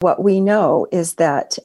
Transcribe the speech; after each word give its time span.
What 0.00 0.22
we 0.22 0.40
know 0.40 0.86
is 0.90 1.14
that 1.14 1.58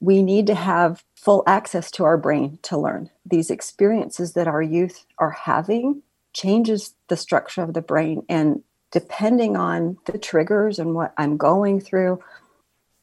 we 0.00 0.22
need 0.22 0.46
to 0.46 0.54
have 0.54 1.04
full 1.16 1.42
access 1.46 1.90
to 1.92 2.04
our 2.04 2.16
brain 2.16 2.58
to 2.62 2.78
learn. 2.78 3.10
These 3.26 3.50
experiences 3.50 4.32
that 4.32 4.48
our 4.48 4.62
youth 4.62 5.04
are 5.18 5.30
having 5.30 6.02
changes 6.32 6.94
the 7.08 7.16
structure 7.16 7.62
of 7.62 7.74
the 7.74 7.82
brain 7.82 8.24
and 8.28 8.62
depending 8.90 9.56
on 9.56 9.98
the 10.06 10.16
triggers 10.16 10.78
and 10.78 10.94
what 10.94 11.12
I'm 11.18 11.36
going 11.36 11.80
through, 11.80 12.22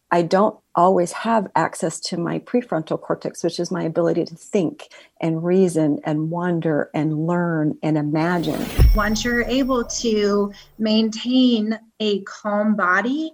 I 0.10 0.24
don't 0.24 0.58
always 0.74 1.12
have 1.12 1.52
access 1.56 2.00
to 2.00 2.18
my 2.18 2.40
prefrontal 2.40 3.00
cortex, 3.00 3.44
which 3.44 3.60
is 3.60 3.72
my 3.72 3.84
ability 3.84 4.26
to 4.26 4.36
think 4.36 4.90
and 5.20 5.44
reason 5.44 6.00
and 6.04 6.32
wonder 6.32 6.90
and 6.94 7.28
learn 7.28 7.78
and 7.84 7.98
imagine. 7.98 8.66
Once 8.96 9.24
you're 9.24 9.44
able 9.44 9.84
to 9.86 10.52
maintain 10.80 11.78
a 12.00 12.22
calm 12.22 12.76
body, 12.76 13.32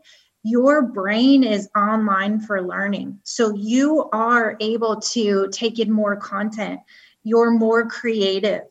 your 0.48 0.82
brain 0.82 1.44
is 1.44 1.68
online 1.76 2.40
for 2.40 2.62
learning. 2.62 3.20
So 3.24 3.54
you 3.54 4.10
are 4.14 4.56
able 4.62 5.02
to 5.02 5.50
take 5.52 5.78
in 5.78 5.92
more 5.92 6.16
content. 6.16 6.80
You're 7.24 7.52
more 7.52 7.86
creative. 7.88 8.62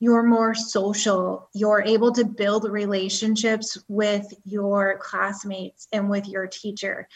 You're 0.00 0.24
more 0.24 0.52
social. 0.52 1.48
You're 1.54 1.82
able 1.82 2.10
to 2.12 2.24
build 2.24 2.68
relationships 2.68 3.78
with 3.86 4.34
your 4.44 4.98
classmates 4.98 5.86
and 5.92 6.10
with 6.10 6.26
your 6.26 6.48
teacher 6.48 7.06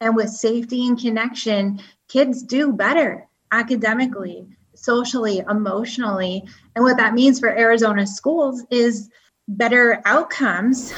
and 0.00 0.16
with 0.16 0.30
safety 0.30 0.86
and 0.86 0.98
connection, 0.98 1.82
kids 2.08 2.42
do 2.42 2.72
better 2.72 3.28
academically, 3.52 4.46
socially, 4.74 5.42
emotionally. 5.50 6.44
And 6.74 6.82
what 6.82 6.96
that 6.96 7.12
means 7.12 7.38
for 7.38 7.50
Arizona 7.50 8.06
schools 8.06 8.64
is 8.70 9.10
better 9.46 10.00
outcomes. 10.06 10.94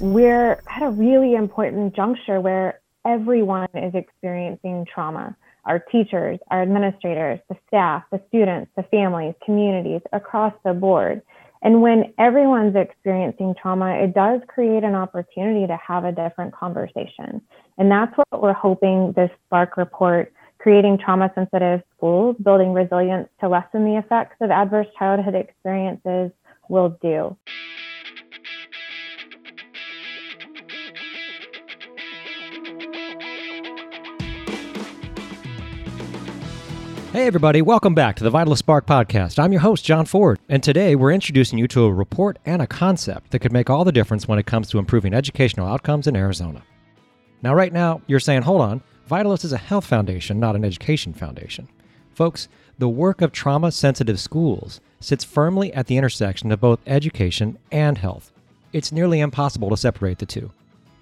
We're 0.00 0.62
at 0.68 0.82
a 0.82 0.90
really 0.90 1.34
important 1.34 1.96
juncture 1.96 2.40
where 2.40 2.80
everyone 3.04 3.68
is 3.74 3.94
experiencing 3.94 4.86
trauma 4.92 5.36
our 5.64 5.78
teachers, 5.78 6.38
our 6.50 6.62
administrators, 6.62 7.38
the 7.50 7.56
staff, 7.66 8.02
the 8.10 8.20
students, 8.28 8.70
the 8.74 8.82
families, 8.84 9.34
communities 9.44 10.00
across 10.12 10.54
the 10.64 10.72
board. 10.72 11.20
And 11.60 11.82
when 11.82 12.14
everyone's 12.18 12.74
experiencing 12.74 13.54
trauma, 13.60 14.02
it 14.02 14.14
does 14.14 14.40
create 14.48 14.82
an 14.82 14.94
opportunity 14.94 15.66
to 15.66 15.76
have 15.76 16.04
a 16.04 16.12
different 16.12 16.54
conversation. 16.54 17.42
And 17.76 17.90
that's 17.90 18.16
what 18.16 18.40
we're 18.40 18.54
hoping 18.54 19.12
this 19.14 19.30
Spark 19.46 19.76
report, 19.76 20.32
creating 20.58 20.98
trauma 21.04 21.30
sensitive 21.34 21.82
schools, 21.96 22.36
building 22.42 22.72
resilience 22.72 23.28
to 23.40 23.48
lessen 23.48 23.84
the 23.84 23.98
effects 23.98 24.36
of 24.40 24.50
adverse 24.50 24.86
childhood 24.98 25.34
experiences 25.34 26.30
will 26.70 26.96
do. 27.02 27.36
Hey, 37.18 37.26
everybody, 37.26 37.62
welcome 37.62 37.96
back 37.96 38.14
to 38.14 38.22
the 38.22 38.30
Vitalyst 38.30 38.58
Spark 38.58 38.86
podcast. 38.86 39.40
I'm 39.40 39.50
your 39.50 39.60
host, 39.60 39.84
John 39.84 40.06
Ford, 40.06 40.38
and 40.48 40.62
today 40.62 40.94
we're 40.94 41.10
introducing 41.10 41.58
you 41.58 41.66
to 41.66 41.82
a 41.82 41.92
report 41.92 42.38
and 42.46 42.62
a 42.62 42.66
concept 42.68 43.32
that 43.32 43.40
could 43.40 43.50
make 43.52 43.68
all 43.68 43.84
the 43.84 43.90
difference 43.90 44.28
when 44.28 44.38
it 44.38 44.46
comes 44.46 44.70
to 44.70 44.78
improving 44.78 45.12
educational 45.12 45.66
outcomes 45.66 46.06
in 46.06 46.14
Arizona. 46.14 46.62
Now, 47.42 47.56
right 47.56 47.72
now, 47.72 48.02
you're 48.06 48.20
saying, 48.20 48.42
hold 48.42 48.60
on, 48.60 48.82
Vitalyst 49.10 49.44
is 49.44 49.52
a 49.52 49.58
health 49.58 49.84
foundation, 49.84 50.38
not 50.38 50.54
an 50.54 50.64
education 50.64 51.12
foundation. 51.12 51.66
Folks, 52.14 52.46
the 52.78 52.88
work 52.88 53.20
of 53.20 53.32
trauma 53.32 53.72
sensitive 53.72 54.20
schools 54.20 54.80
sits 55.00 55.24
firmly 55.24 55.74
at 55.74 55.88
the 55.88 55.96
intersection 55.96 56.52
of 56.52 56.60
both 56.60 56.78
education 56.86 57.58
and 57.72 57.98
health. 57.98 58.30
It's 58.72 58.92
nearly 58.92 59.18
impossible 59.18 59.70
to 59.70 59.76
separate 59.76 60.18
the 60.18 60.26
two. 60.26 60.52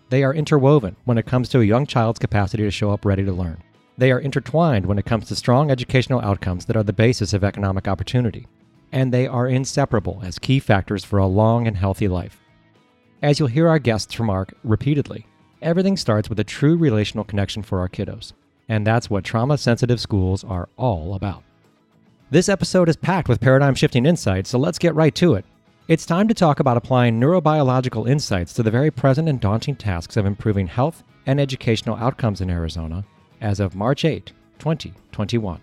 They 0.09 0.25
are 0.25 0.33
interwoven 0.33 0.97
when 1.05 1.19
it 1.19 1.27
comes 1.27 1.51
to 1.51 1.61
a 1.61 1.65
young 1.65 1.85
child's 1.85 2.19
capacity 2.19 2.63
to 2.63 2.71
show 2.71 2.91
up 2.91 3.05
ready 3.05 3.23
to 3.27 3.33
learn. 3.33 3.63
They 3.99 4.13
are 4.13 4.21
intertwined 4.21 4.85
when 4.85 4.99
it 4.99 5.07
comes 5.07 5.27
to 5.29 5.37
strong 5.37 5.71
educational 5.71 6.21
outcomes 6.21 6.67
that 6.67 6.77
are 6.77 6.83
the 6.83 6.93
basis 6.93 7.33
of 7.33 7.43
economic 7.43 7.89
opportunity. 7.89 8.47
And 8.93 9.13
they 9.13 9.27
are 9.27 9.49
inseparable 9.49 10.21
as 10.23 10.39
key 10.39 10.59
factors 10.59 11.03
for 11.03 11.19
a 11.19 11.27
long 11.27 11.67
and 11.67 11.77
healthy 11.77 12.07
life. 12.07 12.39
As 13.23 13.39
you'll 13.39 13.49
hear 13.49 13.69
our 13.69 13.79
guests 13.79 14.21
remark 14.21 14.53
repeatedly, 14.63 15.27
everything 15.63 15.97
starts 15.97 16.29
with 16.29 16.39
a 16.39 16.45
true 16.45 16.77
relational 16.77 17.25
connection 17.25 17.63
for 17.63 17.81
our 17.81 17.89
kiddos. 17.89 18.35
And 18.69 18.87
that's 18.87 19.09
what 19.09 19.25
trauma 19.25 19.57
sensitive 19.57 20.01
schools 20.01 20.45
are 20.45 20.69
all 20.77 21.15
about. 21.15 21.43
This 22.31 22.51
episode 22.51 22.91
is 22.91 22.97
packed 22.97 23.29
with 23.29 23.41
paradigm 23.41 23.75
shifting 23.75 24.05
insights, 24.05 24.51
so 24.51 24.59
let's 24.59 24.79
get 24.79 24.95
right 24.95 25.15
to 25.15 25.35
it. 25.35 25.47
It's 25.89 26.05
time 26.05 26.29
to 26.29 26.35
talk 26.35 26.61
about 26.61 26.77
applying 26.77 27.19
neurobiological 27.19 28.09
insights 28.11 28.53
to 28.55 28.63
the 28.63 28.71
very 28.71 28.91
present 28.91 29.29
and 29.29 29.41
daunting 29.41 29.77
tasks 29.77 30.17
of 30.17 30.27
improving 30.27 30.67
health 30.67 31.03
and 31.25 31.41
educational 31.41 31.97
outcomes 31.97 32.41
in 32.41 32.51
Arizona 32.51 33.05
as 33.41 33.61
of 33.61 33.75
March 33.75 34.05
8, 34.05 34.33
2021. 34.59 35.61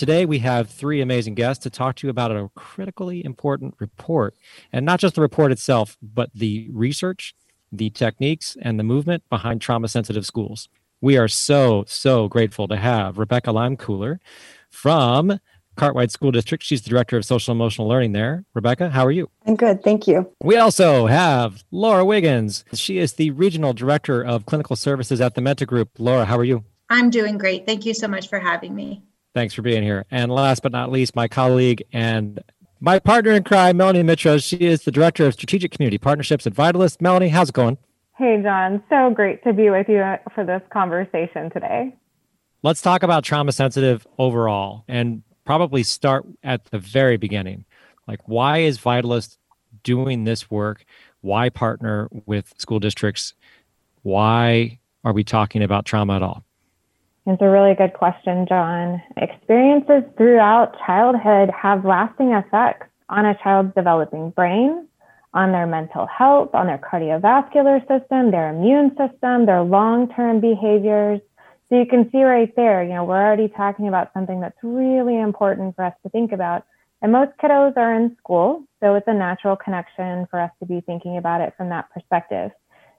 Today, 0.00 0.24
we 0.24 0.38
have 0.38 0.70
three 0.70 1.02
amazing 1.02 1.34
guests 1.34 1.62
to 1.64 1.68
talk 1.68 1.96
to 1.96 2.06
you 2.06 2.10
about 2.10 2.30
a 2.30 2.48
critically 2.54 3.22
important 3.22 3.74
report. 3.78 4.34
And 4.72 4.86
not 4.86 4.98
just 4.98 5.14
the 5.14 5.20
report 5.20 5.52
itself, 5.52 5.98
but 6.00 6.30
the 6.34 6.70
research, 6.72 7.34
the 7.70 7.90
techniques, 7.90 8.56
and 8.62 8.78
the 8.78 8.82
movement 8.82 9.24
behind 9.28 9.60
trauma 9.60 9.88
sensitive 9.88 10.24
schools. 10.24 10.70
We 11.02 11.18
are 11.18 11.28
so, 11.28 11.84
so 11.86 12.28
grateful 12.28 12.66
to 12.68 12.76
have 12.76 13.18
Rebecca 13.18 13.50
Leimkuhler 13.50 14.20
from 14.70 15.38
Cartwright 15.80 16.10
School 16.10 16.30
District. 16.30 16.62
She's 16.62 16.82
the 16.82 16.90
director 16.90 17.16
of 17.16 17.24
social 17.24 17.52
emotional 17.52 17.88
learning 17.88 18.12
there. 18.12 18.44
Rebecca, 18.52 18.90
how 18.90 19.06
are 19.06 19.10
you? 19.10 19.30
I'm 19.46 19.56
good. 19.56 19.82
Thank 19.82 20.06
you. 20.06 20.30
We 20.42 20.56
also 20.56 21.06
have 21.06 21.64
Laura 21.70 22.04
Wiggins. 22.04 22.66
She 22.74 22.98
is 22.98 23.14
the 23.14 23.30
regional 23.30 23.72
director 23.72 24.22
of 24.22 24.44
clinical 24.44 24.76
services 24.76 25.22
at 25.22 25.36
the 25.36 25.40
Menta 25.40 25.66
Group. 25.66 25.88
Laura, 25.98 26.26
how 26.26 26.36
are 26.36 26.44
you? 26.44 26.64
I'm 26.90 27.08
doing 27.08 27.38
great. 27.38 27.64
Thank 27.64 27.86
you 27.86 27.94
so 27.94 28.08
much 28.08 28.28
for 28.28 28.38
having 28.38 28.74
me. 28.74 29.02
Thanks 29.32 29.54
for 29.54 29.62
being 29.62 29.82
here. 29.82 30.04
And 30.10 30.30
last 30.30 30.62
but 30.62 30.70
not 30.70 30.92
least, 30.92 31.16
my 31.16 31.28
colleague 31.28 31.82
and 31.94 32.42
my 32.78 32.98
partner 32.98 33.30
in 33.30 33.42
crime, 33.42 33.78
Melanie 33.78 34.02
Mitros. 34.02 34.44
She 34.44 34.58
is 34.58 34.82
the 34.82 34.90
director 34.90 35.24
of 35.24 35.32
strategic 35.32 35.70
community 35.70 35.96
partnerships 35.96 36.46
at 36.46 36.52
Vitalyst. 36.52 37.00
Melanie, 37.00 37.30
how's 37.30 37.48
it 37.48 37.54
going? 37.54 37.78
Hey, 38.18 38.38
John. 38.42 38.82
So 38.90 39.08
great 39.14 39.42
to 39.44 39.54
be 39.54 39.70
with 39.70 39.88
you 39.88 40.04
for 40.34 40.44
this 40.44 40.60
conversation 40.70 41.48
today. 41.50 41.96
Let's 42.62 42.82
talk 42.82 43.02
about 43.02 43.24
trauma 43.24 43.52
sensitive 43.52 44.06
overall 44.18 44.84
and 44.86 45.22
probably 45.50 45.82
start 45.82 46.24
at 46.44 46.66
the 46.66 46.78
very 46.78 47.16
beginning. 47.16 47.64
Like, 48.06 48.20
why 48.26 48.58
is 48.58 48.78
Vitalyst 48.78 49.36
doing 49.82 50.22
this 50.22 50.48
work? 50.48 50.84
Why 51.22 51.48
partner 51.48 52.08
with 52.24 52.54
school 52.56 52.78
districts? 52.78 53.34
Why 54.02 54.78
are 55.02 55.12
we 55.12 55.24
talking 55.24 55.64
about 55.64 55.86
trauma 55.86 56.14
at 56.14 56.22
all? 56.22 56.44
It's 57.26 57.42
a 57.42 57.48
really 57.48 57.74
good 57.74 57.94
question, 57.94 58.46
John. 58.48 59.02
Experiences 59.16 60.04
throughout 60.16 60.76
childhood 60.86 61.50
have 61.50 61.84
lasting 61.84 62.30
effects 62.30 62.86
on 63.08 63.26
a 63.26 63.36
child's 63.42 63.74
developing 63.74 64.30
brain, 64.30 64.86
on 65.34 65.50
their 65.50 65.66
mental 65.66 66.06
health, 66.06 66.50
on 66.54 66.68
their 66.68 66.78
cardiovascular 66.78 67.80
system, 67.88 68.30
their 68.30 68.50
immune 68.50 68.90
system, 68.90 69.46
their 69.46 69.62
long 69.62 70.06
term 70.14 70.38
behaviors, 70.40 71.20
so 71.70 71.78
you 71.78 71.86
can 71.86 72.10
see 72.10 72.22
right 72.24 72.52
there, 72.56 72.82
you 72.82 72.90
know, 72.90 73.04
we're 73.04 73.24
already 73.24 73.48
talking 73.48 73.86
about 73.86 74.12
something 74.12 74.40
that's 74.40 74.58
really 74.62 75.18
important 75.18 75.76
for 75.76 75.84
us 75.84 75.94
to 76.02 76.10
think 76.10 76.32
about. 76.32 76.64
And 77.00 77.12
most 77.12 77.30
kiddos 77.42 77.76
are 77.76 77.94
in 77.94 78.16
school, 78.18 78.64
so 78.80 78.96
it's 78.96 79.06
a 79.06 79.14
natural 79.14 79.56
connection 79.56 80.26
for 80.30 80.40
us 80.40 80.50
to 80.58 80.66
be 80.66 80.80
thinking 80.80 81.16
about 81.16 81.40
it 81.40 81.54
from 81.56 81.68
that 81.68 81.88
perspective. 81.90 82.50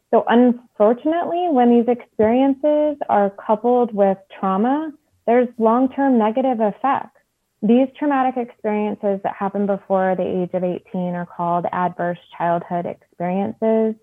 So 0.10 0.24
unfortunately, 0.28 1.50
when 1.52 1.70
these 1.70 1.88
experiences 1.88 2.98
are 3.10 3.30
coupled 3.46 3.94
with 3.94 4.18
trauma, 4.40 4.92
there's 5.28 5.50
long-term 5.58 6.18
negative 6.18 6.60
effects. 6.62 7.20
These 7.62 7.90
traumatic 8.00 8.38
experiences 8.38 9.20
that 9.24 9.36
happen 9.38 9.68
before 9.68 10.16
the 10.16 10.24
age 10.24 10.50
of 10.54 10.64
18 10.64 11.14
are 11.14 11.28
called 11.28 11.66
adverse 11.72 12.18
childhood 12.38 12.86
experiences. 12.86 13.96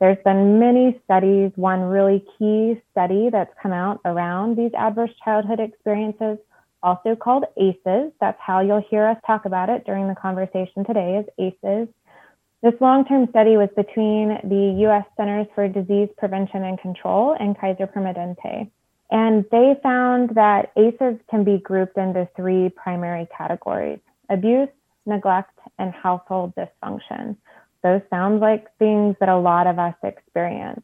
There's 0.00 0.16
been 0.24 0.58
many 0.58 0.98
studies, 1.04 1.52
one 1.56 1.82
really 1.82 2.24
key 2.38 2.80
study 2.90 3.28
that's 3.30 3.52
come 3.62 3.72
out 3.72 4.00
around 4.06 4.56
these 4.56 4.72
adverse 4.72 5.10
childhood 5.22 5.60
experiences, 5.60 6.38
also 6.82 7.14
called 7.14 7.44
ACEs. 7.58 8.10
That's 8.18 8.38
how 8.40 8.60
you'll 8.60 8.84
hear 8.88 9.06
us 9.06 9.18
talk 9.26 9.44
about 9.44 9.68
it 9.68 9.84
during 9.84 10.08
the 10.08 10.14
conversation 10.14 10.84
today 10.86 11.18
is 11.18 11.26
ACEs. 11.38 11.88
This 12.62 12.74
long-term 12.80 13.28
study 13.28 13.58
was 13.58 13.68
between 13.76 14.38
the 14.44 14.80
U.S. 14.84 15.04
Centers 15.18 15.46
for 15.54 15.68
Disease 15.68 16.08
Prevention 16.16 16.64
and 16.64 16.80
Control 16.80 17.36
and 17.38 17.58
Kaiser 17.58 17.86
Permanente. 17.86 18.70
And 19.10 19.44
they 19.50 19.74
found 19.82 20.30
that 20.34 20.72
ACEs 20.76 21.20
can 21.30 21.44
be 21.44 21.58
grouped 21.58 21.98
into 21.98 22.26
three 22.36 22.70
primary 22.70 23.28
categories, 23.36 23.98
abuse, 24.30 24.68
neglect, 25.04 25.58
and 25.78 25.92
household 25.92 26.54
dysfunction. 26.54 27.36
Those 27.82 28.02
sound 28.10 28.40
like 28.40 28.66
things 28.78 29.16
that 29.20 29.28
a 29.28 29.38
lot 29.38 29.66
of 29.66 29.78
us 29.78 29.94
experience. 30.02 30.82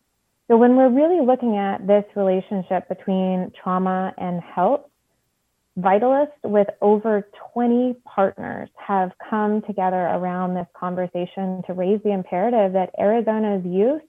So 0.49 0.57
when 0.57 0.77
we're 0.77 0.91
really 0.91 1.25
looking 1.25 1.57
at 1.57 1.87
this 1.87 2.05
relationship 2.15 2.89
between 2.89 3.53
trauma 3.63 4.15
and 4.17 4.41
health, 4.41 4.83
Vitalyst 5.79 6.33
with 6.43 6.69
over 6.81 7.29
20 7.53 7.97
partners 8.05 8.71
have 8.77 9.13
come 9.29 9.61
together 9.63 10.07
around 10.07 10.55
this 10.55 10.67
conversation 10.75 11.63
to 11.67 11.75
raise 11.75 12.01
the 12.03 12.13
imperative 12.13 12.73
that 12.73 12.91
Arizona's 12.99 13.63
youth 13.67 14.01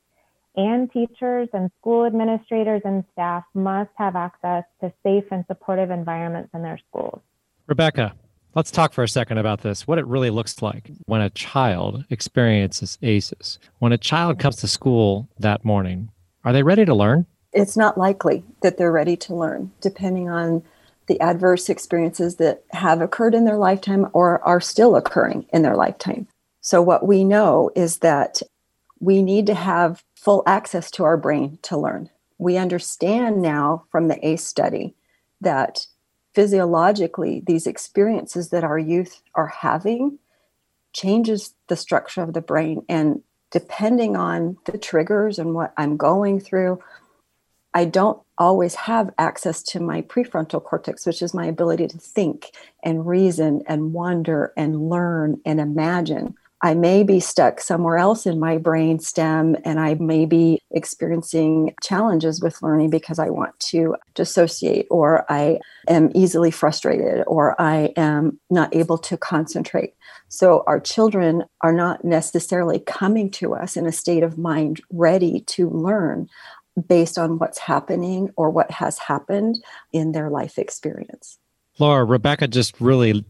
and 0.55 0.91
teachers 0.91 1.49
and 1.53 1.69
school 1.79 2.05
administrators 2.05 2.81
and 2.85 3.03
staff 3.11 3.43
must 3.53 3.91
have 3.95 4.15
access 4.15 4.63
to 4.81 4.93
safe 5.03 5.25
and 5.29 5.43
supportive 5.47 5.91
environments 5.91 6.49
in 6.53 6.61
their 6.61 6.79
schools. 6.89 7.19
Rebecca, 7.67 8.13
let's 8.57 8.71
talk 8.71 8.91
for 8.91 9.03
a 9.03 9.07
second 9.07 9.37
about 9.37 9.61
this 9.61 9.85
what 9.85 9.99
it 9.99 10.07
really 10.07 10.31
looks 10.31 10.63
like 10.63 10.89
when 11.05 11.21
a 11.21 11.29
child 11.29 12.03
experiences 12.09 12.97
ACEs. 13.03 13.59
When 13.77 13.91
a 13.91 13.99
child 13.99 14.39
comes 14.39 14.55
to 14.57 14.67
school 14.67 15.29
that 15.37 15.63
morning, 15.63 16.09
are 16.43 16.51
they 16.51 16.63
ready 16.63 16.83
to 16.83 16.95
learn? 16.95 17.27
It's 17.53 17.77
not 17.77 17.99
likely 17.99 18.43
that 18.63 18.77
they're 18.77 18.91
ready 18.91 19.15
to 19.17 19.35
learn, 19.35 19.71
depending 19.79 20.27
on 20.27 20.63
the 21.05 21.21
adverse 21.21 21.69
experiences 21.69 22.37
that 22.37 22.63
have 22.71 22.99
occurred 22.99 23.35
in 23.35 23.45
their 23.45 23.57
lifetime 23.57 24.07
or 24.11 24.43
are 24.43 24.59
still 24.59 24.95
occurring 24.95 25.45
in 25.53 25.61
their 25.61 25.75
lifetime. 25.75 26.27
So, 26.61 26.81
what 26.81 27.05
we 27.05 27.23
know 27.23 27.69
is 27.75 27.99
that 27.99 28.41
we 28.99 29.21
need 29.21 29.45
to 29.45 29.53
have 29.53 30.03
full 30.15 30.41
access 30.47 30.89
to 30.91 31.03
our 31.03 31.15
brain 31.15 31.59
to 31.61 31.77
learn. 31.77 32.09
We 32.39 32.57
understand 32.57 33.39
now 33.39 33.85
from 33.91 34.07
the 34.07 34.27
ACE 34.27 34.43
study 34.43 34.95
that 35.41 35.85
physiologically, 36.37 37.41
these 37.47 37.65
experiences 37.65 38.49
that 38.49 38.63
our 38.63 38.77
youth 38.77 39.23
are 39.33 39.47
having 39.47 40.19
changes 40.93 41.55
the 41.67 41.75
structure 41.75 42.21
of 42.21 42.33
the 42.33 42.41
brain. 42.41 42.85
And 42.87 43.23
depending 43.49 44.15
on 44.15 44.55
the 44.65 44.77
triggers 44.77 45.39
and 45.39 45.55
what 45.55 45.73
I'm 45.77 45.97
going 45.97 46.39
through, 46.39 46.79
I 47.73 47.85
don't 47.85 48.21
always 48.37 48.75
have 48.75 49.15
access 49.17 49.63
to 49.63 49.79
my 49.79 50.03
prefrontal 50.03 50.63
cortex, 50.63 51.07
which 51.07 51.23
is 51.23 51.33
my 51.33 51.47
ability 51.47 51.87
to 51.87 51.97
think 51.97 52.51
and 52.83 53.07
reason 53.07 53.63
and 53.65 53.91
wonder 53.91 54.53
and 54.55 54.91
learn 54.91 55.41
and 55.43 55.59
imagine. 55.59 56.35
I 56.67 56.73
may 56.73 57.03
be 57.03 57.21
stuck 57.21 57.61
somewhere 57.61 57.97
else 57.97 58.25
in 58.25 58.41
my 58.41 58.57
brain 58.57 58.99
stem 58.99 59.55
and 59.63 59.79
I 59.79 59.93
may 59.93 60.25
be 60.25 60.61
experiencing 60.69 61.73
challenges 61.81 62.41
with 62.41 62.61
learning 62.61 62.89
because 62.89 63.19
I 63.19 63.29
want 63.29 63.57
to 63.71 63.95
dissociate 64.15 64.85
or 64.91 65.25
I 65.31 65.61
am 65.87 66.11
easily 66.13 66.51
frustrated 66.51 67.23
or 67.25 67.55
I 67.57 67.93
am 67.95 68.37
not 68.49 68.75
able 68.75 68.97
to 68.97 69.15
concentrate. 69.15 69.93
So 70.27 70.65
our 70.67 70.81
children 70.81 71.45
are 71.61 71.71
not 71.71 72.03
necessarily 72.03 72.79
coming 72.79 73.31
to 73.31 73.55
us 73.55 73.77
in 73.77 73.85
a 73.85 73.93
state 73.93 74.23
of 74.23 74.37
mind 74.37 74.81
ready 74.91 75.39
to 75.47 75.69
learn 75.69 76.27
based 76.85 77.17
on 77.17 77.39
what's 77.39 77.59
happening 77.59 78.29
or 78.35 78.49
what 78.49 78.71
has 78.71 78.97
happened 78.97 79.63
in 79.93 80.11
their 80.11 80.29
life 80.29 80.59
experience. 80.59 81.39
Laura, 81.79 82.03
Rebecca 82.03 82.45
just 82.45 82.81
really 82.81 83.23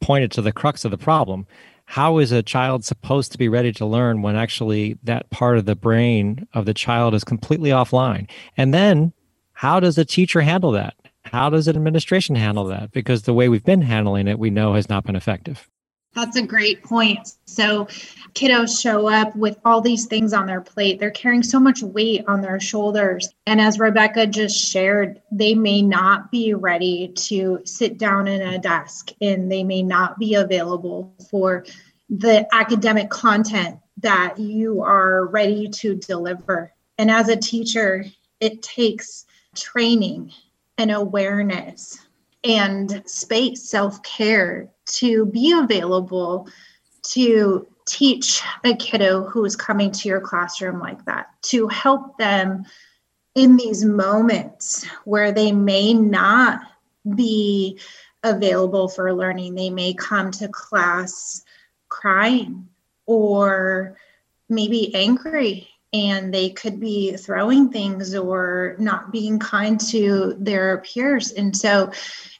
pointed 0.00 0.30
to 0.30 0.42
the 0.42 0.52
crux 0.52 0.84
of 0.84 0.92
the 0.92 0.98
problem. 0.98 1.48
How 1.86 2.18
is 2.18 2.32
a 2.32 2.42
child 2.42 2.84
supposed 2.84 3.32
to 3.32 3.38
be 3.38 3.48
ready 3.48 3.72
to 3.72 3.86
learn 3.86 4.22
when 4.22 4.36
actually 4.36 4.98
that 5.02 5.30
part 5.30 5.58
of 5.58 5.66
the 5.66 5.76
brain 5.76 6.48
of 6.52 6.64
the 6.64 6.74
child 6.74 7.14
is 7.14 7.24
completely 7.24 7.70
offline? 7.70 8.28
And 8.56 8.72
then 8.72 9.12
how 9.52 9.80
does 9.80 9.96
a 9.98 10.04
teacher 10.04 10.40
handle 10.40 10.72
that? 10.72 10.94
How 11.24 11.50
does 11.50 11.68
an 11.68 11.76
administration 11.76 12.36
handle 12.36 12.64
that? 12.66 12.92
Because 12.92 13.22
the 13.22 13.34
way 13.34 13.48
we've 13.48 13.64
been 13.64 13.82
handling 13.82 14.28
it, 14.28 14.38
we 14.38 14.50
know 14.50 14.74
has 14.74 14.88
not 14.88 15.04
been 15.04 15.16
effective. 15.16 15.68
That's 16.14 16.36
a 16.36 16.42
great 16.42 16.82
point. 16.84 17.32
So, 17.44 17.86
kiddos 18.34 18.80
show 18.80 19.08
up 19.08 19.34
with 19.34 19.58
all 19.64 19.80
these 19.80 20.06
things 20.06 20.32
on 20.32 20.46
their 20.46 20.60
plate. 20.60 21.00
They're 21.00 21.10
carrying 21.10 21.42
so 21.42 21.58
much 21.58 21.82
weight 21.82 22.24
on 22.28 22.40
their 22.40 22.60
shoulders. 22.60 23.28
And 23.46 23.60
as 23.60 23.78
Rebecca 23.78 24.26
just 24.26 24.56
shared, 24.56 25.20
they 25.32 25.54
may 25.54 25.82
not 25.82 26.30
be 26.30 26.54
ready 26.54 27.08
to 27.08 27.60
sit 27.64 27.98
down 27.98 28.28
in 28.28 28.42
a 28.42 28.58
desk 28.58 29.10
and 29.20 29.50
they 29.50 29.64
may 29.64 29.82
not 29.82 30.18
be 30.18 30.34
available 30.34 31.14
for 31.30 31.64
the 32.08 32.46
academic 32.54 33.10
content 33.10 33.78
that 33.98 34.38
you 34.38 34.82
are 34.82 35.26
ready 35.26 35.68
to 35.68 35.96
deliver. 35.96 36.72
And 36.98 37.10
as 37.10 37.28
a 37.28 37.36
teacher, 37.36 38.04
it 38.40 38.62
takes 38.62 39.26
training 39.56 40.32
and 40.78 40.90
awareness 40.90 41.98
and 42.42 43.02
space, 43.06 43.68
self 43.68 44.02
care 44.02 44.68
to 44.86 45.26
be 45.26 45.52
available 45.52 46.48
to 47.02 47.66
teach 47.86 48.42
a 48.64 48.74
kiddo 48.74 49.24
who 49.24 49.44
is 49.44 49.56
coming 49.56 49.92
to 49.92 50.08
your 50.08 50.20
classroom 50.20 50.80
like 50.80 51.04
that, 51.04 51.26
to 51.42 51.68
help 51.68 52.18
them 52.18 52.64
in 53.34 53.56
these 53.56 53.84
moments 53.84 54.86
where 55.04 55.32
they 55.32 55.52
may 55.52 55.92
not 55.92 56.60
be 57.14 57.78
available 58.22 58.88
for 58.88 59.12
learning. 59.12 59.54
They 59.54 59.70
may 59.70 59.92
come 59.94 60.30
to 60.32 60.48
class 60.48 61.42
crying 61.88 62.68
or 63.06 63.98
maybe 64.48 64.94
angry 64.94 65.68
and 65.92 66.34
they 66.34 66.50
could 66.50 66.80
be 66.80 67.16
throwing 67.16 67.70
things 67.70 68.14
or 68.14 68.76
not 68.78 69.12
being 69.12 69.38
kind 69.38 69.78
to 69.80 70.34
their 70.38 70.78
peers. 70.78 71.30
And 71.32 71.56
so 71.56 71.92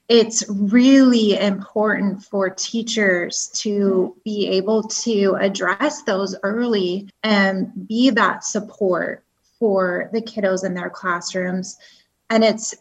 it's 0.08 0.44
really 0.48 1.38
important 1.38 2.22
for 2.22 2.50
teachers 2.50 3.50
to 3.54 4.14
be 4.24 4.48
able 4.48 4.82
to 4.82 5.36
address 5.40 6.02
those 6.02 6.36
early 6.42 7.08
and 7.22 7.88
be 7.88 8.10
that 8.10 8.44
support 8.44 9.24
for 9.58 10.10
the 10.12 10.20
kiddos 10.20 10.64
in 10.64 10.74
their 10.74 10.90
classrooms. 10.90 11.78
And 12.28 12.44
it's 12.44 12.74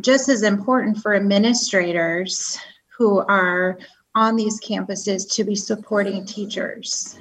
just 0.00 0.28
as 0.28 0.42
important 0.42 0.98
for 0.98 1.14
administrators 1.14 2.56
who 2.96 3.18
are 3.20 3.78
on 4.14 4.36
these 4.36 4.60
campuses 4.60 5.32
to 5.34 5.44
be 5.44 5.56
supporting 5.56 6.24
teachers. 6.24 7.18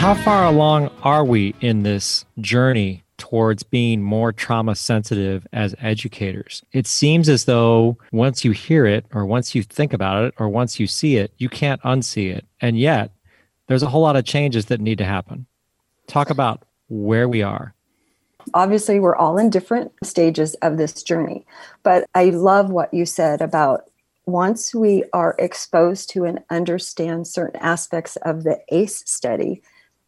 How 0.00 0.14
far 0.14 0.46
along 0.46 0.90
are 1.02 1.26
we 1.26 1.54
in 1.60 1.82
this 1.82 2.24
journey 2.40 3.04
towards 3.18 3.62
being 3.62 4.00
more 4.00 4.32
trauma 4.32 4.74
sensitive 4.74 5.46
as 5.52 5.74
educators? 5.78 6.64
It 6.72 6.86
seems 6.86 7.28
as 7.28 7.44
though 7.44 7.98
once 8.10 8.42
you 8.42 8.52
hear 8.52 8.86
it, 8.86 9.04
or 9.12 9.26
once 9.26 9.54
you 9.54 9.62
think 9.62 9.92
about 9.92 10.24
it, 10.24 10.32
or 10.38 10.48
once 10.48 10.80
you 10.80 10.86
see 10.86 11.18
it, 11.18 11.34
you 11.36 11.50
can't 11.50 11.82
unsee 11.82 12.34
it. 12.34 12.46
And 12.62 12.78
yet, 12.78 13.12
there's 13.66 13.82
a 13.82 13.90
whole 13.90 14.00
lot 14.00 14.16
of 14.16 14.24
changes 14.24 14.64
that 14.66 14.80
need 14.80 14.96
to 14.96 15.04
happen. 15.04 15.44
Talk 16.06 16.30
about 16.30 16.62
where 16.88 17.28
we 17.28 17.42
are. 17.42 17.74
Obviously, 18.54 19.00
we're 19.00 19.14
all 19.14 19.36
in 19.36 19.50
different 19.50 19.92
stages 20.02 20.54
of 20.62 20.78
this 20.78 21.02
journey, 21.02 21.44
but 21.82 22.06
I 22.14 22.30
love 22.30 22.70
what 22.70 22.94
you 22.94 23.04
said 23.04 23.42
about 23.42 23.90
once 24.24 24.74
we 24.74 25.04
are 25.12 25.34
exposed 25.38 26.08
to 26.10 26.24
and 26.24 26.40
understand 26.48 27.26
certain 27.26 27.60
aspects 27.60 28.16
of 28.16 28.44
the 28.44 28.60
ACE 28.70 29.02
study, 29.04 29.60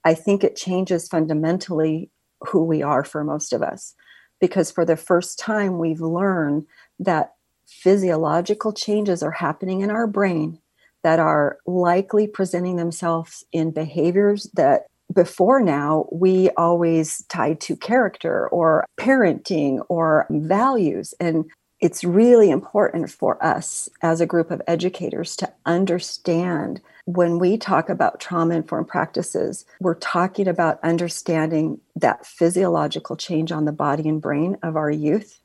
I 0.05 0.15
think 0.15 0.43
it 0.43 0.57
changes 0.57 1.09
fundamentally 1.09 2.11
who 2.41 2.65
we 2.65 2.83
are 2.83 3.05
for 3.05 3.25
most 3.25 3.53
of 3.53 3.63
us. 3.63 3.95
Because 4.41 4.71
for 4.71 4.85
the 4.85 4.97
first 4.97 5.39
time, 5.39 5.79
we've 5.79 6.01
learned 6.01 6.67
that 6.99 7.35
physiological 7.67 8.73
changes 8.73 9.23
are 9.23 9.31
happening 9.31 9.81
in 9.81 9.91
our 9.91 10.07
brain 10.07 10.59
that 11.05 11.19
are 11.19 11.59
likely 11.67 12.27
presenting 12.27 12.77
themselves 12.77 13.45
in 13.53 13.71
behaviors 13.71 14.51
that 14.55 14.87
before 15.13 15.61
now 15.61 16.07
we 16.11 16.51
always 16.51 17.25
tied 17.29 17.61
to 17.61 17.77
character 17.77 18.49
or 18.49 18.85
parenting 18.99 19.85
or 19.89 20.27
values. 20.31 21.13
And 21.21 21.45
it's 21.83 22.05
really 22.05 22.49
important 22.49 23.11
for 23.11 23.45
us 23.45 23.89
as 24.03 24.21
a 24.21 24.27
group 24.27 24.53
of 24.53 24.63
educators 24.69 25.35
to 25.37 25.53
understand 25.67 26.81
when 27.07 27.41
we 27.41 27.59
talk 27.59 27.89
about 27.89 28.21
trauma 28.21 28.55
informed 28.55 28.87
practices, 28.87 29.65
we're 29.81 29.97
talking 29.97 30.47
about 30.47 30.79
understanding 30.85 31.81
that 31.97 32.25
physiological 32.25 33.17
change 33.17 33.51
on 33.51 33.65
the 33.65 33.73
body 33.73 34.09
and 34.09 34.23
brain 34.23 34.57
of 34.63 34.77
our 34.77 34.93
youth 34.93 35.41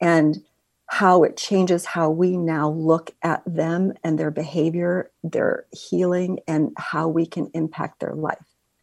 and 0.00 0.42
how 0.86 1.22
it 1.22 1.36
changes 1.36 1.84
how 1.84 2.08
we 2.08 2.38
now 2.38 2.70
look 2.70 3.14
at 3.22 3.42
them 3.44 3.92
and 4.02 4.18
their 4.18 4.30
behavior, 4.30 5.10
their 5.22 5.66
healing, 5.70 6.38
and 6.48 6.72
how 6.78 7.06
we 7.06 7.26
can 7.26 7.50
impact 7.52 8.00
their 8.00 8.14
life. 8.14 8.38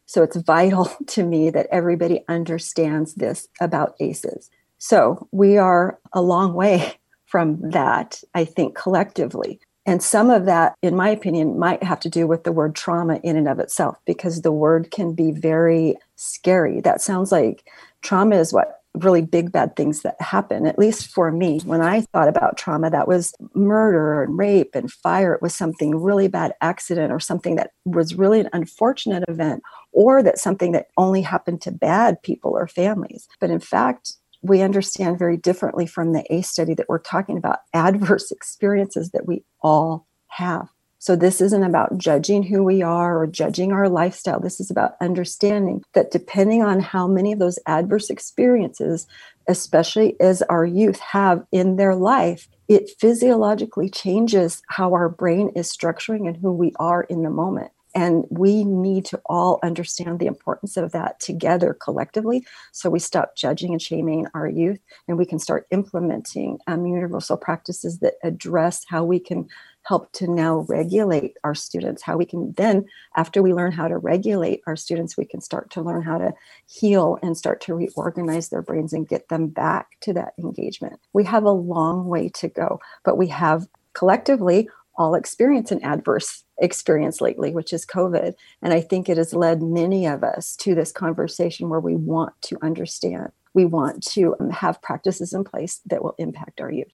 So 0.06 0.22
it's 0.22 0.36
vital 0.36 0.84
to 1.08 1.24
me 1.24 1.50
that 1.50 1.66
everybody 1.72 2.24
understands 2.28 3.14
this 3.14 3.48
about 3.60 3.96
ACEs. 3.98 4.50
So 4.78 5.28
we 5.32 5.56
are 5.56 5.98
a 6.12 6.22
long 6.22 6.54
way 6.54 6.94
from 7.26 7.70
that, 7.70 8.22
I 8.34 8.44
think, 8.44 8.76
collectively. 8.76 9.60
And 9.84 10.02
some 10.02 10.30
of 10.30 10.46
that, 10.46 10.74
in 10.82 10.96
my 10.96 11.10
opinion, 11.10 11.58
might 11.58 11.82
have 11.82 12.00
to 12.00 12.08
do 12.08 12.26
with 12.26 12.42
the 12.42 12.52
word 12.52 12.74
trauma 12.74 13.20
in 13.22 13.36
and 13.36 13.48
of 13.48 13.60
itself, 13.60 13.96
because 14.04 14.42
the 14.42 14.52
word 14.52 14.90
can 14.90 15.14
be 15.14 15.30
very 15.30 15.94
scary. 16.16 16.80
That 16.80 17.00
sounds 17.00 17.30
like 17.30 17.68
trauma 18.02 18.36
is 18.36 18.52
what 18.52 18.82
really 18.96 19.22
big 19.22 19.52
bad 19.52 19.76
things 19.76 20.02
that 20.02 20.20
happen. 20.20 20.66
At 20.66 20.78
least 20.78 21.08
for 21.08 21.30
me, 21.30 21.60
when 21.64 21.82
I 21.82 22.00
thought 22.00 22.28
about 22.28 22.56
trauma, 22.56 22.90
that 22.90 23.06
was 23.06 23.34
murder 23.54 24.22
and 24.22 24.38
rape 24.38 24.74
and 24.74 24.90
fire. 24.90 25.34
It 25.34 25.42
was 25.42 25.54
something 25.54 25.96
really 25.96 26.28
bad 26.28 26.54
accident 26.60 27.12
or 27.12 27.20
something 27.20 27.56
that 27.56 27.70
was 27.84 28.14
really 28.14 28.40
an 28.40 28.48
unfortunate 28.52 29.24
event 29.28 29.62
or 29.92 30.22
that 30.22 30.38
something 30.38 30.72
that 30.72 30.88
only 30.96 31.22
happened 31.22 31.60
to 31.62 31.70
bad 31.70 32.22
people 32.22 32.52
or 32.52 32.66
families. 32.66 33.28
But 33.40 33.50
in 33.50 33.60
fact, 33.60 34.14
we 34.46 34.62
understand 34.62 35.18
very 35.18 35.36
differently 35.36 35.86
from 35.86 36.12
the 36.12 36.24
ACE 36.32 36.48
study 36.48 36.74
that 36.74 36.88
we're 36.88 36.98
talking 36.98 37.36
about 37.36 37.58
adverse 37.74 38.30
experiences 38.30 39.10
that 39.10 39.26
we 39.26 39.44
all 39.60 40.06
have. 40.28 40.68
So, 40.98 41.14
this 41.14 41.40
isn't 41.40 41.62
about 41.62 41.98
judging 41.98 42.42
who 42.42 42.64
we 42.64 42.82
are 42.82 43.20
or 43.20 43.26
judging 43.26 43.70
our 43.70 43.88
lifestyle. 43.88 44.40
This 44.40 44.60
is 44.60 44.70
about 44.70 44.96
understanding 45.00 45.82
that 45.92 46.10
depending 46.10 46.62
on 46.62 46.80
how 46.80 47.06
many 47.06 47.32
of 47.32 47.38
those 47.38 47.58
adverse 47.66 48.10
experiences, 48.10 49.06
especially 49.46 50.18
as 50.20 50.42
our 50.42 50.64
youth 50.64 50.98
have 50.98 51.44
in 51.52 51.76
their 51.76 51.94
life, 51.94 52.48
it 52.66 52.90
physiologically 52.98 53.88
changes 53.88 54.62
how 54.68 54.94
our 54.94 55.08
brain 55.08 55.50
is 55.54 55.70
structuring 55.70 56.26
and 56.26 56.36
who 56.36 56.52
we 56.52 56.72
are 56.80 57.02
in 57.04 57.22
the 57.22 57.30
moment. 57.30 57.70
And 57.96 58.26
we 58.28 58.62
need 58.62 59.06
to 59.06 59.20
all 59.24 59.58
understand 59.62 60.18
the 60.18 60.26
importance 60.26 60.76
of 60.76 60.92
that 60.92 61.18
together 61.18 61.72
collectively. 61.72 62.46
So 62.72 62.90
we 62.90 62.98
stop 62.98 63.36
judging 63.36 63.72
and 63.72 63.80
shaming 63.80 64.26
our 64.34 64.46
youth 64.46 64.78
and 65.08 65.16
we 65.16 65.24
can 65.24 65.38
start 65.38 65.66
implementing 65.70 66.58
um, 66.66 66.84
universal 66.84 67.38
practices 67.38 68.00
that 68.00 68.16
address 68.22 68.84
how 68.86 69.02
we 69.02 69.18
can 69.18 69.48
help 69.84 70.12
to 70.12 70.30
now 70.30 70.66
regulate 70.68 71.38
our 71.44 71.54
students 71.54 72.02
how 72.02 72.16
we 72.16 72.26
can 72.26 72.52
then 72.56 72.84
after 73.14 73.40
we 73.40 73.54
learn 73.54 73.70
how 73.70 73.86
to 73.86 73.96
regulate 73.96 74.60
our 74.66 74.74
students 74.74 75.16
we 75.16 75.24
can 75.24 75.40
start 75.40 75.70
to 75.70 75.80
learn 75.80 76.02
how 76.02 76.18
to 76.18 76.34
heal 76.66 77.18
and 77.22 77.38
start 77.38 77.60
to 77.60 77.72
reorganize 77.72 78.48
their 78.48 78.62
brains 78.62 78.92
and 78.92 79.08
get 79.08 79.28
them 79.28 79.46
back 79.46 79.96
to 80.00 80.12
that 80.12 80.34
engagement. 80.38 81.00
We 81.12 81.22
have 81.24 81.44
a 81.44 81.50
long 81.50 82.08
way 82.08 82.28
to 82.30 82.48
go 82.48 82.78
but 83.04 83.16
we 83.16 83.28
have 83.28 83.66
collectively 83.94 84.68
all 84.98 85.14
experience 85.14 85.70
an 85.70 85.82
adverse 85.82 86.42
experience 86.58 87.20
lately 87.20 87.52
which 87.52 87.72
is 87.72 87.84
covid 87.84 88.34
and 88.62 88.72
i 88.72 88.80
think 88.80 89.08
it 89.08 89.16
has 89.16 89.34
led 89.34 89.62
many 89.62 90.06
of 90.06 90.24
us 90.24 90.56
to 90.56 90.74
this 90.74 90.92
conversation 90.92 91.68
where 91.68 91.80
we 91.80 91.94
want 91.94 92.32
to 92.42 92.56
understand 92.62 93.30
we 93.54 93.64
want 93.64 94.02
to 94.02 94.34
um, 94.40 94.50
have 94.50 94.80
practices 94.82 95.32
in 95.32 95.44
place 95.44 95.80
that 95.86 96.02
will 96.02 96.14
impact 96.18 96.60
our 96.60 96.70
youth 96.70 96.92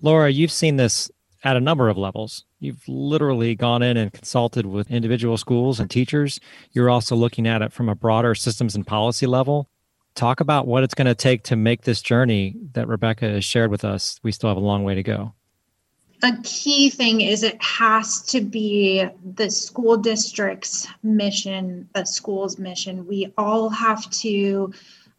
laura 0.00 0.30
you've 0.30 0.52
seen 0.52 0.76
this 0.76 1.10
at 1.42 1.56
a 1.56 1.60
number 1.60 1.88
of 1.88 1.96
levels. 1.96 2.44
You've 2.58 2.86
literally 2.86 3.54
gone 3.54 3.82
in 3.82 3.96
and 3.96 4.12
consulted 4.12 4.66
with 4.66 4.90
individual 4.90 5.36
schools 5.36 5.80
and 5.80 5.90
teachers. 5.90 6.40
You're 6.72 6.90
also 6.90 7.16
looking 7.16 7.46
at 7.46 7.62
it 7.62 7.72
from 7.72 7.88
a 7.88 7.94
broader 7.94 8.34
systems 8.34 8.74
and 8.74 8.86
policy 8.86 9.26
level. 9.26 9.68
Talk 10.14 10.40
about 10.40 10.66
what 10.66 10.82
it's 10.82 10.94
going 10.94 11.06
to 11.06 11.14
take 11.14 11.44
to 11.44 11.56
make 11.56 11.82
this 11.82 12.02
journey 12.02 12.56
that 12.72 12.88
Rebecca 12.88 13.26
has 13.26 13.44
shared 13.44 13.70
with 13.70 13.84
us. 13.84 14.20
We 14.22 14.32
still 14.32 14.50
have 14.50 14.56
a 14.56 14.60
long 14.60 14.84
way 14.84 14.94
to 14.94 15.02
go. 15.02 15.34
A 16.22 16.36
key 16.42 16.90
thing 16.90 17.22
is 17.22 17.42
it 17.42 17.62
has 17.62 18.20
to 18.26 18.42
be 18.42 19.06
the 19.36 19.50
school 19.50 19.96
district's 19.96 20.86
mission, 21.02 21.88
the 21.94 22.04
school's 22.04 22.58
mission. 22.58 23.06
We 23.06 23.32
all 23.38 23.70
have 23.70 24.08
to 24.10 24.72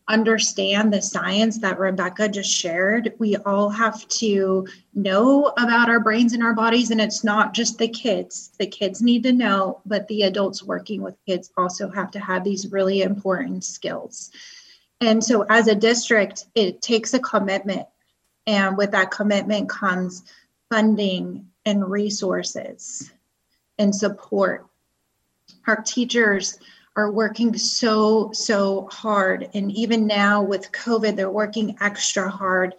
understand 0.08 0.94
the 0.94 1.02
science 1.02 1.58
that 1.60 1.80
Rebecca 1.80 2.30
just 2.30 2.52
shared. 2.52 3.14
We 3.18 3.36
all 3.38 3.70
have 3.70 4.08
to 4.10 4.68
know 4.94 5.54
about 5.58 5.90
our 5.90 6.00
brains 6.00 6.34
and 6.34 6.44
our 6.44 6.54
bodies, 6.54 6.92
and 6.92 7.02
it's 7.02 7.24
not 7.24 7.54
just 7.54 7.80
the 7.80 7.88
kids. 7.88 8.52
The 8.60 8.68
kids 8.68 9.02
need 9.02 9.24
to 9.24 9.32
know, 9.32 9.82
but 9.86 10.08
the 10.08 10.24
adults 10.24 10.62
working 10.62 11.02
with 11.02 11.16
kids 11.26 11.52
also 11.58 11.90
have 11.90 12.12
to 12.12 12.20
have 12.20 12.44
these 12.44 12.72
really 12.72 13.02
important 13.02 13.64
skills. 13.64 14.32
And 15.00 15.24
so, 15.24 15.46
as 15.50 15.68
a 15.68 15.74
district, 15.76 16.46
it 16.54 16.82
takes 16.82 17.14
a 17.16 17.20
commitment. 17.20 17.88
And 18.46 18.78
with 18.78 18.92
that 18.92 19.12
commitment 19.12 19.70
comes 19.70 20.24
funding 20.72 21.46
and 21.66 21.92
resources 21.92 23.12
and 23.78 23.94
support. 23.94 24.66
Our 25.68 25.82
teachers 25.82 26.58
are 26.96 27.12
working 27.12 27.58
so, 27.58 28.32
so 28.32 28.88
hard. 28.90 29.50
And 29.54 29.70
even 29.74 30.08
now 30.08 30.42
with 30.42 30.72
COVID, 30.72 31.18
they're 31.18 31.30
working 31.30 31.76
extra 31.82 32.30
hard. 32.30 32.76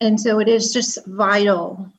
And 0.00 0.20
so 0.20 0.40
it 0.40 0.48
is 0.48 0.72
just 0.72 1.06
vital 1.06 1.92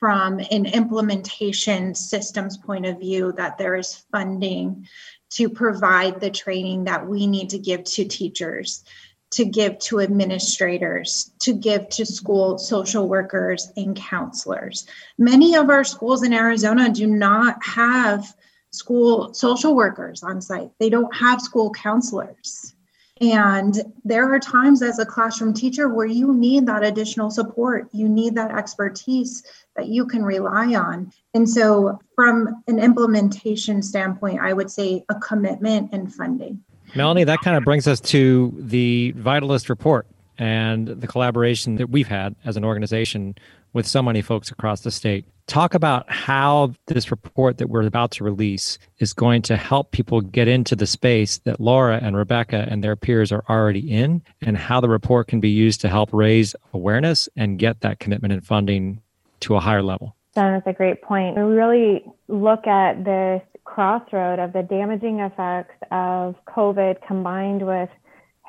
from 0.00 0.40
an 0.50 0.66
implementation 0.66 1.94
systems 1.94 2.58
point 2.58 2.84
of 2.84 2.98
view 2.98 3.32
that 3.36 3.58
there 3.58 3.76
is 3.76 4.04
funding 4.10 4.88
to 5.30 5.48
provide 5.48 6.20
the 6.20 6.30
training 6.30 6.84
that 6.84 7.06
we 7.06 7.28
need 7.28 7.50
to 7.50 7.58
give 7.58 7.84
to 7.84 8.04
teachers 8.04 8.84
to 9.32 9.44
give 9.44 9.78
to 9.78 10.00
administrators, 10.00 11.32
to 11.40 11.52
give 11.52 11.88
to 11.88 12.06
school 12.06 12.58
social 12.58 13.08
workers 13.08 13.72
and 13.76 13.96
counselors. 13.96 14.86
Many 15.18 15.56
of 15.56 15.70
our 15.70 15.84
schools 15.84 16.22
in 16.22 16.32
Arizona 16.32 16.90
do 16.90 17.06
not 17.06 17.64
have 17.64 18.34
school 18.70 19.34
social 19.34 19.74
workers 19.74 20.22
on 20.22 20.40
site, 20.40 20.70
they 20.78 20.90
don't 20.90 21.14
have 21.14 21.40
school 21.40 21.70
counselors. 21.72 22.74
And 23.20 23.80
there 24.04 24.34
are 24.34 24.40
times 24.40 24.82
as 24.82 24.98
a 24.98 25.06
classroom 25.06 25.54
teacher 25.54 25.88
where 25.88 26.06
you 26.06 26.34
need 26.34 26.66
that 26.66 26.82
additional 26.82 27.30
support. 27.30 27.88
You 27.92 28.08
need 28.08 28.34
that 28.34 28.50
expertise 28.50 29.44
that 29.76 29.86
you 29.86 30.06
can 30.06 30.24
rely 30.24 30.74
on. 30.74 31.12
And 31.32 31.48
so, 31.48 32.00
from 32.16 32.62
an 32.66 32.80
implementation 32.80 33.80
standpoint, 33.80 34.40
I 34.40 34.52
would 34.52 34.70
say 34.70 35.04
a 35.08 35.14
commitment 35.14 35.90
and 35.92 36.12
funding. 36.12 36.64
Melanie, 36.94 37.24
that 37.24 37.40
kind 37.40 37.56
of 37.56 37.64
brings 37.64 37.88
us 37.88 38.00
to 38.00 38.52
the 38.58 39.14
Vitalyst 39.16 39.70
report 39.70 40.06
and 40.38 40.88
the 40.88 41.06
collaboration 41.06 41.76
that 41.76 41.88
we've 41.88 42.08
had 42.08 42.34
as 42.44 42.56
an 42.56 42.64
organization 42.64 43.34
with 43.72 43.86
so 43.86 44.02
many 44.02 44.20
folks 44.20 44.50
across 44.50 44.82
the 44.82 44.90
state. 44.90 45.24
Talk 45.46 45.74
about 45.74 46.10
how 46.10 46.74
this 46.86 47.10
report 47.10 47.58
that 47.58 47.68
we're 47.68 47.86
about 47.86 48.10
to 48.12 48.24
release 48.24 48.78
is 48.98 49.14
going 49.14 49.40
to 49.42 49.56
help 49.56 49.90
people 49.90 50.20
get 50.20 50.48
into 50.48 50.76
the 50.76 50.86
space 50.86 51.38
that 51.38 51.60
Laura 51.60 51.98
and 52.02 52.16
Rebecca 52.16 52.66
and 52.68 52.84
their 52.84 52.96
peers 52.96 53.32
are 53.32 53.42
already 53.48 53.90
in, 53.90 54.22
and 54.42 54.56
how 54.56 54.80
the 54.80 54.88
report 54.88 55.28
can 55.28 55.40
be 55.40 55.50
used 55.50 55.80
to 55.80 55.88
help 55.88 56.10
raise 56.12 56.54
awareness 56.74 57.28
and 57.36 57.58
get 57.58 57.80
that 57.80 57.98
commitment 57.98 58.32
and 58.32 58.46
funding 58.46 59.00
to 59.40 59.56
a 59.56 59.60
higher 59.60 59.82
level. 59.82 60.14
That's 60.34 60.66
a 60.66 60.72
great 60.72 61.02
point. 61.02 61.36
We 61.36 61.42
really 61.42 62.04
look 62.28 62.66
at 62.66 63.04
this 63.04 63.42
crossroad 63.72 64.38
of 64.38 64.52
the 64.52 64.62
damaging 64.62 65.20
effects 65.20 65.74
of 65.90 66.34
COVID 66.46 66.96
combined 67.06 67.66
with 67.66 67.88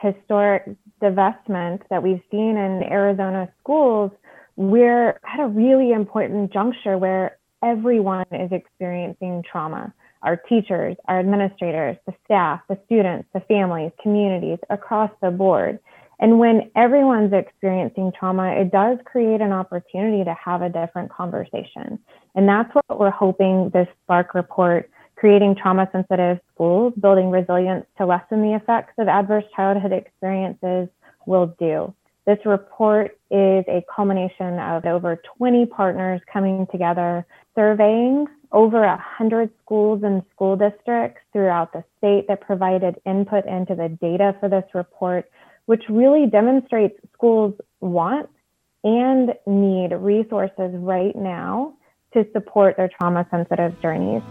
historic 0.02 0.70
divestment 1.02 1.82
that 1.90 2.04
we've 2.04 2.22
seen 2.30 2.58
in 2.58 2.84
Arizona 2.84 3.50
schools 3.62 4.12
we're 4.56 5.20
at 5.26 5.40
a 5.40 5.48
really 5.48 5.92
important 5.92 6.52
juncture 6.54 6.98
where 6.98 7.38
everyone 7.64 8.26
is 8.32 8.52
experiencing 8.52 9.44
trauma 9.50 9.94
our 10.22 10.38
teachers, 10.38 10.96
our 11.10 11.20
administrators, 11.20 11.98
the 12.08 12.14
staff, 12.24 12.62
the 12.70 12.80
students, 12.86 13.28
the 13.34 13.42
families, 13.42 13.92
communities 14.02 14.58
across 14.70 15.12
the 15.22 15.30
board. 15.30 15.80
And 16.18 16.40
when 16.40 16.72
everyone's 16.78 17.34
experiencing 17.34 18.14
trauma, 18.18 18.54
it 18.54 18.72
does 18.72 19.00
create 19.04 19.42
an 19.42 19.52
opportunity 19.52 20.24
to 20.24 20.34
have 20.34 20.62
a 20.62 20.70
different 20.70 21.12
conversation. 21.12 22.00
And 22.36 22.48
that's 22.48 22.74
what 22.74 22.98
we're 22.98 23.10
hoping 23.10 23.70
this 23.74 23.90
Spark 24.06 24.34
report, 24.34 24.90
creating 25.24 25.56
trauma 25.56 25.88
sensitive 25.94 26.38
schools, 26.54 26.92
building 27.00 27.30
resilience 27.30 27.86
to 27.98 28.06
lessen 28.06 28.42
the 28.42 28.54
effects 28.54 28.92
of 28.98 29.08
adverse 29.08 29.46
childhood 29.56 29.94
experiences, 29.94 30.90
will 31.26 31.56
do. 31.58 31.94
This 32.26 32.40
report 32.46 33.18
is 33.32 33.64
a 33.70 33.86
culmination 33.96 34.60
of 34.60 34.84
over 34.84 35.22
20 35.38 35.66
partners 35.68 36.20
coming 36.32 36.68
together, 36.74 37.26
surveying 37.56 38.28
over 38.52 38.82
100 38.82 39.50
schools 39.64 40.02
and 40.04 40.24
school 40.34 40.58
districts 40.58 41.22
throughout 41.32 41.72
the 41.72 41.86
state 42.00 42.28
that 42.28 42.42
provided 42.42 43.00
input 43.06 43.46
into 43.46 43.76
the 43.76 43.98
data 44.02 44.36
for 44.42 44.50
this 44.50 44.66
report, 44.74 45.32
which 45.68 45.84
really 45.88 46.26
demonstrates 46.26 47.00
schools 47.14 47.54
want 47.80 48.30
and 48.84 49.34
need 49.48 49.94
resources 49.94 50.72
right 50.74 51.16
now 51.16 51.74
to 52.12 52.28
support 52.34 52.76
their 52.76 52.90
trauma 53.00 53.26
sensitive 53.32 53.82
journeys. 53.82 54.22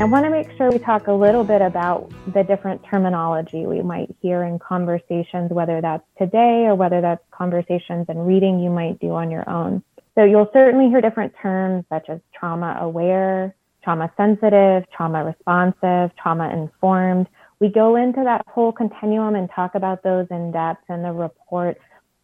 I 0.00 0.04
want 0.04 0.24
to 0.24 0.30
make 0.30 0.48
sure 0.56 0.70
we 0.70 0.78
talk 0.78 1.08
a 1.08 1.12
little 1.12 1.44
bit 1.44 1.60
about 1.60 2.10
the 2.32 2.42
different 2.42 2.82
terminology 2.84 3.66
we 3.66 3.82
might 3.82 4.08
hear 4.22 4.44
in 4.44 4.58
conversations, 4.58 5.50
whether 5.50 5.82
that's 5.82 6.02
today 6.16 6.64
or 6.64 6.74
whether 6.74 7.02
that's 7.02 7.22
conversations 7.30 8.06
and 8.08 8.26
reading 8.26 8.60
you 8.60 8.70
might 8.70 8.98
do 8.98 9.10
on 9.10 9.30
your 9.30 9.46
own. 9.46 9.82
So 10.14 10.24
you'll 10.24 10.48
certainly 10.54 10.88
hear 10.88 11.02
different 11.02 11.34
terms 11.42 11.84
such 11.90 12.08
as 12.08 12.18
trauma 12.32 12.78
aware, 12.80 13.54
trauma 13.84 14.10
sensitive, 14.16 14.84
trauma 14.90 15.22
responsive, 15.22 16.16
trauma 16.16 16.48
informed. 16.50 17.26
We 17.60 17.68
go 17.68 17.96
into 17.96 18.24
that 18.24 18.46
whole 18.48 18.72
continuum 18.72 19.34
and 19.34 19.50
talk 19.54 19.74
about 19.74 20.02
those 20.02 20.26
in 20.30 20.50
depth 20.50 20.88
in 20.88 21.02
the 21.02 21.12
report. 21.12 21.76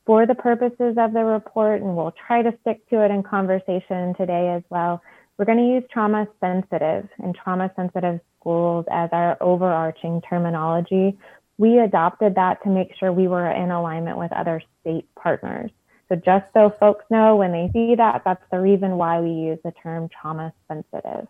for 0.07 0.25
the 0.25 0.37
purposes 0.37 0.95
of 0.97 1.13
the 1.13 1.25
report, 1.25 1.83
and 1.83 1.97
we'll 1.97 2.15
try 2.27 2.41
to 2.41 2.57
stick 2.61 2.89
to 2.89 3.05
it 3.05 3.11
in 3.11 3.25
conversation 3.25 4.15
today 4.15 4.55
as 4.57 4.63
well, 4.71 5.03
we're 5.39 5.45
going 5.45 5.59
to 5.59 5.65
use 5.65 5.85
trauma 5.93 6.27
sensitive 6.41 7.09
and 7.19 7.35
trauma 7.35 7.71
sensitive 7.77 8.21
schools 8.39 8.87
as 8.91 9.11
our 9.13 9.37
overarching 9.41 10.23
terminology. 10.23 11.19
We 11.59 11.79
adopted 11.79 12.35
that 12.37 12.63
to 12.65 12.71
make 12.71 12.95
sure 12.99 13.13
we 13.13 13.29
were 13.29 13.51
in 13.51 13.71
alignment 13.71 14.19
with 14.19 14.33
other 14.33 14.63
state 14.81 15.07
partners. 15.15 15.71
So 16.09 16.17
just 16.17 16.47
so 16.55 16.73
folks 16.79 17.05
know 17.11 17.37
when 17.37 17.53
they 17.53 17.71
see 17.73 17.95
that, 17.97 18.23
that's 18.25 18.45
the 18.51 18.61
reason 18.61 18.97
why 18.97 19.21
we 19.21 19.31
use 19.31 19.59
the 19.65 19.73
term 19.73 20.09
trauma 20.09 20.53
sensitive. 20.69 21.27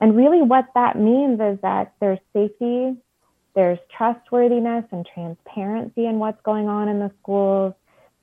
And 0.00 0.16
really 0.16 0.42
what 0.42 0.66
that 0.74 0.98
means 0.98 1.40
is 1.40 1.58
that 1.62 1.94
there's 2.00 2.18
safety, 2.32 2.96
there's 3.54 3.78
trustworthiness 3.96 4.84
and 4.90 5.06
transparency 5.14 6.06
in 6.06 6.18
what's 6.18 6.42
going 6.42 6.68
on 6.68 6.88
in 6.88 6.98
the 6.98 7.10
schools. 7.22 7.74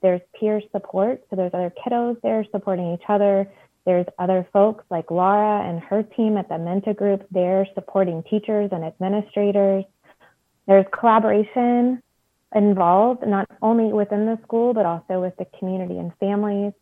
There's 0.02 0.22
peer 0.38 0.62
support. 0.72 1.24
So 1.30 1.36
there's 1.36 1.54
other 1.54 1.74
kiddos 1.86 2.22
there 2.22 2.46
supporting 2.52 2.94
each 2.94 3.04
other. 3.08 3.50
There's 3.89 4.05
other 4.19 4.48
folks 4.53 4.86
like 4.91 5.10
Laura 5.10 5.67
and 5.67 5.79
her 5.79 6.03
team 6.03 6.38
at 6.38 6.48
the 6.48 6.53
Menta 6.53 6.96
Group 6.96 7.25
there 7.31 7.67
supporting 7.74 8.22
teachers 8.29 8.69
and 8.72 8.86
administrators. 8.86 9.84
There's 10.67 10.86
collaboration 10.93 12.00
involved, 12.53 13.25
not 13.25 13.50
only 13.63 13.91
within 13.91 14.27
the 14.27 14.38
school, 14.43 14.75
but 14.75 14.86
also 14.86 15.19
with 15.19 15.36
the 15.38 15.48
community 15.58 15.98
and 15.98 16.12
families, 16.19 16.74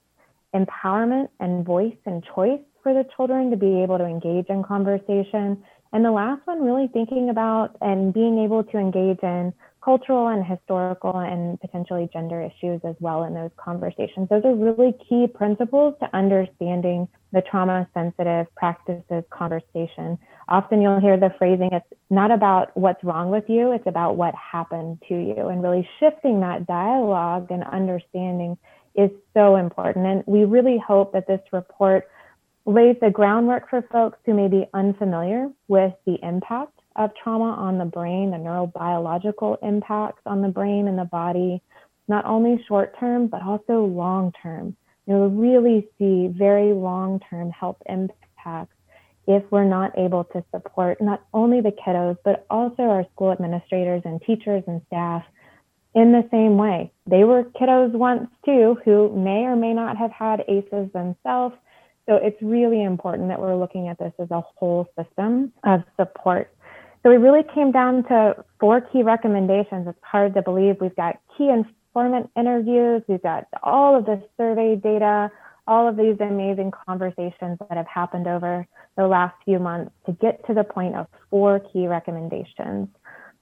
empowerment 0.53 1.29
and 1.39 1.65
voice 1.65 1.95
and 2.05 2.25
choice 2.35 2.59
for 2.83 2.93
the 2.93 3.05
children 3.15 3.51
to 3.51 3.55
be 3.55 3.81
able 3.83 3.97
to 3.99 4.03
engage 4.03 4.47
in 4.49 4.61
conversation. 4.61 5.63
And 5.93 6.03
the 6.03 6.11
last 6.11 6.45
one, 6.45 6.61
really 6.61 6.89
thinking 6.91 7.29
about 7.29 7.77
and 7.79 8.13
being 8.13 8.39
able 8.39 8.65
to 8.65 8.77
engage 8.77 9.19
in 9.23 9.53
cultural 9.87 10.27
and 10.27 10.45
historical 10.45 11.17
and 11.17 11.57
potentially 11.61 12.09
gender 12.11 12.41
issues 12.41 12.81
as 12.83 12.95
well 12.99 13.23
in 13.23 13.33
those 13.33 13.51
conversations. 13.55 14.27
Those 14.29 14.43
are 14.43 14.53
really 14.53 14.93
key 15.07 15.27
principles 15.33 15.95
to 16.01 16.13
understanding 16.13 17.07
the 17.31 17.41
trauma 17.49 17.87
sensitive 17.93 18.53
practices 18.53 19.23
conversation. 19.29 20.17
Often 20.49 20.81
you'll 20.81 20.99
hear 20.99 21.15
the 21.15 21.33
phrasing, 21.37 21.69
it's 21.71 21.85
not 22.09 22.31
about 22.31 22.75
what's 22.75 23.01
wrong 23.01 23.29
with 23.29 23.45
you, 23.47 23.71
it's 23.71 23.87
about 23.87 24.17
what 24.17 24.35
happened 24.35 25.01
to 25.07 25.15
you. 25.15 25.47
And 25.47 25.63
really 25.63 25.87
shifting 26.01 26.41
that 26.41 26.67
dialogue 26.67 27.47
and 27.49 27.63
understanding 27.63 28.57
is 28.93 29.09
so 29.33 29.55
important. 29.55 30.05
And 30.05 30.21
we 30.27 30.43
really 30.43 30.83
hope 30.85 31.13
that 31.13 31.27
this 31.27 31.39
report 31.53 32.09
lays 32.65 32.97
the 32.99 33.09
groundwork 33.09 33.69
for 33.69 33.81
folks 33.89 34.19
who 34.25 34.33
may 34.33 34.49
be 34.49 34.65
unfamiliar 34.73 35.47
with 35.69 35.93
the 36.05 36.17
impact 36.21 36.76
of 36.97 37.11
trauma 37.21 37.51
on 37.51 37.77
the 37.77 37.85
brain, 37.85 38.31
the 38.31 38.37
neurobiological 38.37 39.57
impacts 39.61 40.21
on 40.25 40.41
the 40.41 40.47
brain 40.47 40.87
and 40.87 40.97
the 40.97 41.05
body, 41.05 41.61
not 42.07 42.25
only 42.25 42.63
short 42.67 42.97
term, 42.99 43.27
but 43.27 43.41
also 43.41 43.85
long 43.85 44.31
term. 44.41 44.75
You'll 45.05 45.29
really 45.29 45.87
see 45.97 46.27
very 46.27 46.73
long 46.73 47.21
term 47.29 47.49
health 47.51 47.77
impacts 47.87 48.73
if 49.27 49.43
we're 49.51 49.65
not 49.65 49.97
able 49.97 50.23
to 50.23 50.43
support 50.51 51.01
not 51.01 51.23
only 51.33 51.61
the 51.61 51.71
kiddos, 51.71 52.17
but 52.23 52.45
also 52.49 52.83
our 52.83 53.05
school 53.13 53.31
administrators 53.31 54.01
and 54.05 54.21
teachers 54.21 54.63
and 54.67 54.81
staff 54.87 55.23
in 55.93 56.11
the 56.11 56.27
same 56.31 56.57
way. 56.57 56.91
They 57.05 57.23
were 57.23 57.43
kiddos 57.43 57.91
once 57.91 58.29
too, 58.45 58.77
who 58.85 59.13
may 59.15 59.45
or 59.45 59.55
may 59.55 59.73
not 59.73 59.97
have 59.97 60.11
had 60.11 60.43
ACEs 60.47 60.91
themselves. 60.93 61.55
So 62.07 62.15
it's 62.15 62.41
really 62.41 62.83
important 62.83 63.27
that 63.27 63.39
we're 63.39 63.57
looking 63.57 63.89
at 63.89 63.99
this 63.99 64.13
as 64.17 64.31
a 64.31 64.41
whole 64.41 64.87
system 64.97 65.51
of 65.65 65.83
support 65.99 66.49
so 67.07 67.11
we 67.11 67.15
really 67.15 67.43
came 67.55 67.71
down 67.71 68.03
to 68.03 68.35
four 68.59 68.81
key 68.81 69.01
recommendations. 69.01 69.87
It's 69.87 69.97
hard 70.01 70.33
to 70.33 70.41
believe 70.41 70.75
we've 70.81 70.95
got 70.97 71.15
key 71.37 71.49
informant 71.49 72.29
interviews, 72.35 73.01
we've 73.07 73.23
got 73.23 73.47
all 73.63 73.97
of 73.97 74.05
this 74.05 74.19
survey 74.35 74.75
data, 74.75 75.31
all 75.67 75.87
of 75.87 75.95
these 75.95 76.17
amazing 76.19 76.73
conversations 76.85 77.59
that 77.59 77.77
have 77.77 77.87
happened 77.87 78.27
over 78.27 78.67
the 78.97 79.07
last 79.07 79.35
few 79.45 79.57
months 79.57 79.93
to 80.05 80.11
get 80.11 80.45
to 80.47 80.53
the 80.53 80.65
point 80.65 80.95
of 80.97 81.07
four 81.29 81.61
key 81.71 81.87
recommendations. 81.87 82.89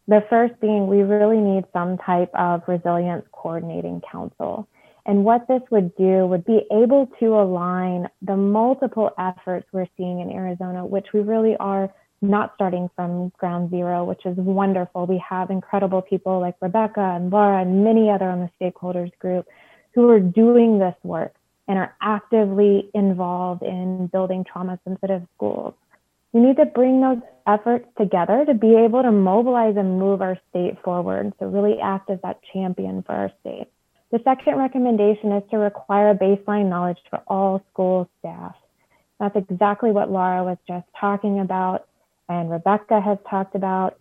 The 0.07 0.23
first 0.29 0.53
being 0.61 0.85
we 0.85 1.01
really 1.01 1.39
need 1.39 1.63
some 1.73 1.97
type 1.97 2.29
of 2.35 2.61
resilience 2.67 3.25
coordinating 3.31 3.99
council. 4.11 4.67
And 5.07 5.25
what 5.25 5.47
this 5.47 5.61
would 5.71 5.95
do 5.95 6.27
would 6.27 6.45
be 6.45 6.67
able 6.71 7.09
to 7.19 7.25
align 7.33 8.09
the 8.21 8.37
multiple 8.37 9.09
efforts 9.17 9.65
we're 9.71 9.87
seeing 9.97 10.19
in 10.19 10.29
Arizona, 10.29 10.85
which 10.85 11.07
we 11.15 11.21
really 11.21 11.55
are 11.59 11.91
not 12.29 12.53
starting 12.55 12.89
from 12.95 13.29
ground 13.37 13.69
zero, 13.69 14.03
which 14.03 14.25
is 14.25 14.35
wonderful. 14.37 15.05
We 15.05 15.23
have 15.27 15.49
incredible 15.49 16.01
people 16.01 16.39
like 16.39 16.55
Rebecca 16.61 17.01
and 17.01 17.29
Laura 17.29 17.61
and 17.61 17.83
many 17.83 18.09
other 18.09 18.29
on 18.29 18.39
the 18.39 18.49
stakeholders 18.59 19.11
group 19.19 19.47
who 19.93 20.09
are 20.09 20.19
doing 20.19 20.79
this 20.79 20.95
work 21.03 21.33
and 21.67 21.77
are 21.77 21.95
actively 22.01 22.89
involved 22.93 23.63
in 23.63 24.07
building 24.07 24.43
trauma 24.43 24.79
sensitive 24.83 25.23
schools. 25.35 25.73
We 26.33 26.41
need 26.41 26.57
to 26.57 26.65
bring 26.65 27.01
those 27.01 27.21
efforts 27.47 27.87
together 27.97 28.43
to 28.45 28.53
be 28.53 28.75
able 28.75 29.03
to 29.03 29.11
mobilize 29.11 29.77
and 29.77 29.99
move 29.99 30.21
our 30.21 30.37
state 30.49 30.81
forward. 30.83 31.33
So 31.39 31.45
really 31.45 31.79
act 31.79 32.09
as 32.09 32.19
that 32.23 32.39
champion 32.51 33.03
for 33.03 33.13
our 33.13 33.31
state. 33.39 33.67
The 34.11 34.19
second 34.23 34.57
recommendation 34.57 35.31
is 35.31 35.43
to 35.51 35.57
require 35.57 36.13
baseline 36.13 36.69
knowledge 36.69 36.99
for 37.09 37.21
all 37.27 37.63
school 37.71 38.09
staff. 38.19 38.55
That's 39.19 39.35
exactly 39.35 39.91
what 39.91 40.11
Laura 40.11 40.43
was 40.43 40.57
just 40.67 40.85
talking 40.99 41.39
about 41.39 41.87
and 42.29 42.49
Rebecca 42.49 42.99
has 43.01 43.17
talked 43.29 43.55
about, 43.55 43.97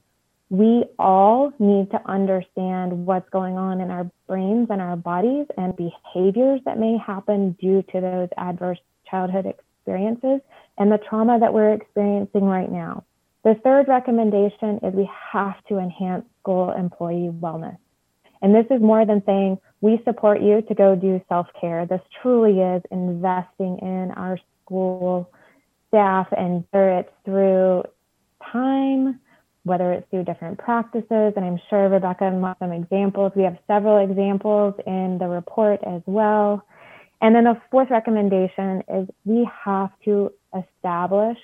we 0.51 0.85
all 0.99 1.53
need 1.59 1.91
to 1.91 2.01
understand 2.07 3.07
what's 3.07 3.29
going 3.31 3.57
on 3.57 3.81
in 3.81 3.91
our 3.91 4.11
brains 4.29 4.69
and 4.71 4.81
our 4.81 4.97
bodies 4.97 5.47
and 5.57 5.75
behaviors 5.77 6.61
that 6.65 6.79
may 6.79 6.97
happen 6.99 7.53
due 7.61 7.83
to 7.93 8.01
those 8.01 8.29
adverse 8.37 8.79
childhood 9.11 9.47
experiences 9.47 10.41
and 10.79 10.93
the 10.93 10.99
trauma 10.99 11.39
that 11.41 11.53
we're 11.53 11.73
experiencing 11.73 12.45
right 12.45 12.71
now. 12.71 13.05
The 13.43 13.55
third 13.63 13.89
recommendation 13.89 14.81
is 14.83 14.95
we 14.95 15.11
have 15.33 15.57
to 15.69 15.79
enhance 15.79 16.25
school 16.41 16.71
employee 16.71 17.31
wellness. 17.31 17.77
And 18.41 18.55
this 18.55 18.67
is 18.71 18.81
more 18.81 19.05
than 19.07 19.23
saying 19.27 19.59
we 19.81 20.01
support 20.05 20.41
you 20.41 20.63
to 20.63 20.75
go 20.75 20.95
do 20.95 21.21
self 21.29 21.47
care. 21.61 21.87
This 21.87 22.01
truly 22.23 22.61
is 22.61 22.83
investing 22.91 23.79
in 23.81 24.13
our 24.17 24.39
school 24.65 25.31
staff 25.89 26.27
and 26.37 26.65
it's 26.73 27.09
through 27.25 27.85
time, 28.53 29.21
whether 29.65 29.93
it's 29.93 30.09
through 30.11 30.25
different 30.25 30.59
practices. 30.59 31.33
And 31.37 31.45
I'm 31.45 31.61
sure 31.71 31.89
Rebecca 31.89 32.31
wants 32.31 32.61
some 32.61 32.73
examples. 32.73 33.33
We 33.35 33.43
have 33.45 33.59
several 33.67 33.99
examples 33.99 34.75
in 34.87 35.19
the 35.19 35.29
report 35.29 35.81
as 35.87 36.03
well. 36.07 36.65
And 37.21 37.35
then 37.35 37.45
the 37.45 37.61
fourth 37.71 37.91
recommendation 37.91 38.83
is 38.89 39.09
we 39.25 39.49
have 39.65 39.91
to 40.05 40.33
establish 40.55 41.39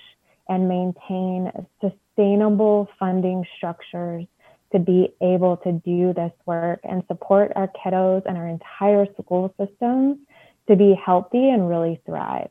and 0.47 0.67
maintain 0.67 1.51
sustainable 1.79 2.87
funding 2.99 3.45
structures 3.57 4.25
to 4.71 4.79
be 4.79 5.13
able 5.21 5.57
to 5.57 5.71
do 5.71 6.13
this 6.13 6.31
work 6.45 6.79
and 6.83 7.03
support 7.07 7.51
our 7.55 7.69
kiddos 7.69 8.23
and 8.25 8.37
our 8.37 8.47
entire 8.47 9.05
school 9.19 9.53
systems 9.59 10.17
to 10.67 10.75
be 10.75 10.93
healthy 10.93 11.49
and 11.49 11.67
really 11.67 11.99
thrive. 12.05 12.49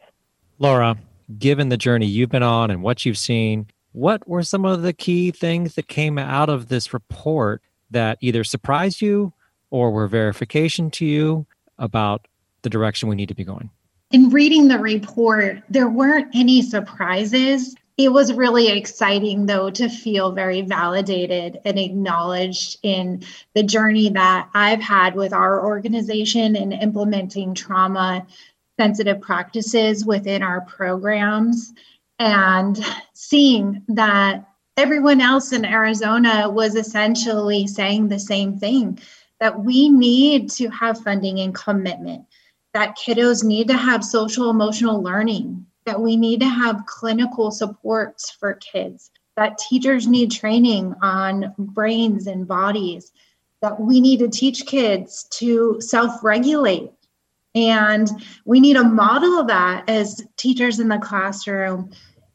Laura, 0.58 0.96
given 1.38 1.68
the 1.68 1.76
journey 1.76 2.06
you've 2.06 2.30
been 2.30 2.42
on 2.42 2.70
and 2.70 2.82
what 2.82 3.06
you've 3.06 3.18
seen, 3.18 3.66
what 3.92 4.26
were 4.28 4.42
some 4.42 4.64
of 4.64 4.82
the 4.82 4.92
key 4.92 5.30
things 5.30 5.74
that 5.74 5.88
came 5.88 6.18
out 6.18 6.48
of 6.48 6.68
this 6.68 6.92
report 6.92 7.62
that 7.90 8.18
either 8.20 8.44
surprised 8.44 9.00
you 9.00 9.32
or 9.70 9.90
were 9.90 10.06
verification 10.06 10.90
to 10.90 11.04
you 11.04 11.46
about 11.78 12.26
the 12.62 12.70
direction 12.70 13.08
we 13.08 13.16
need 13.16 13.28
to 13.28 13.34
be 13.34 13.44
going? 13.44 13.70
In 14.12 14.30
reading 14.30 14.68
the 14.68 14.78
report, 14.78 15.62
there 15.68 15.88
weren't 15.88 16.28
any 16.34 16.62
surprises. 16.62 17.74
It 17.96 18.12
was 18.12 18.32
really 18.32 18.68
exciting, 18.68 19.46
though, 19.46 19.70
to 19.70 19.88
feel 19.88 20.32
very 20.32 20.62
validated 20.62 21.60
and 21.64 21.78
acknowledged 21.78 22.78
in 22.82 23.22
the 23.54 23.62
journey 23.62 24.08
that 24.10 24.48
I've 24.54 24.80
had 24.80 25.14
with 25.14 25.32
our 25.32 25.64
organization 25.64 26.56
in 26.56 26.72
implementing 26.72 27.54
trauma 27.54 28.26
sensitive 28.78 29.20
practices 29.20 30.04
within 30.04 30.42
our 30.42 30.62
programs 30.62 31.72
and 32.20 32.78
seeing 33.14 33.82
that 33.88 34.46
everyone 34.76 35.22
else 35.22 35.52
in 35.52 35.64
Arizona 35.64 36.48
was 36.48 36.76
essentially 36.76 37.66
saying 37.66 38.08
the 38.08 38.20
same 38.20 38.58
thing 38.58 38.98
that 39.40 39.58
we 39.58 39.88
need 39.88 40.50
to 40.50 40.68
have 40.68 41.02
funding 41.02 41.40
and 41.40 41.54
commitment, 41.54 42.22
that 42.74 42.96
kiddos 42.96 43.42
need 43.42 43.68
to 43.68 43.76
have 43.76 44.04
social 44.04 44.50
emotional 44.50 45.02
learning, 45.02 45.64
that 45.86 45.98
we 45.98 46.14
need 46.14 46.40
to 46.40 46.48
have 46.48 46.84
clinical 46.84 47.50
supports 47.50 48.30
for 48.30 48.52
kids, 48.54 49.10
that 49.36 49.56
teachers 49.56 50.06
need 50.06 50.30
training 50.30 50.94
on 51.00 51.54
brains 51.56 52.26
and 52.26 52.46
bodies, 52.46 53.12
that 53.62 53.80
we 53.80 53.98
need 53.98 54.18
to 54.18 54.28
teach 54.28 54.66
kids 54.66 55.24
to 55.30 55.80
self 55.80 56.22
regulate. 56.22 56.92
And 57.54 58.08
we 58.44 58.60
need 58.60 58.74
to 58.74 58.84
model 58.84 59.40
of 59.40 59.48
that 59.48 59.88
as 59.88 60.22
teachers 60.36 60.78
in 60.78 60.88
the 60.88 60.98
classroom 60.98 61.90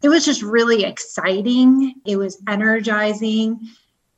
it 0.06 0.10
was 0.10 0.24
just 0.24 0.44
really 0.44 0.84
exciting. 0.84 1.96
It 2.06 2.18
was 2.18 2.40
energizing. 2.48 3.60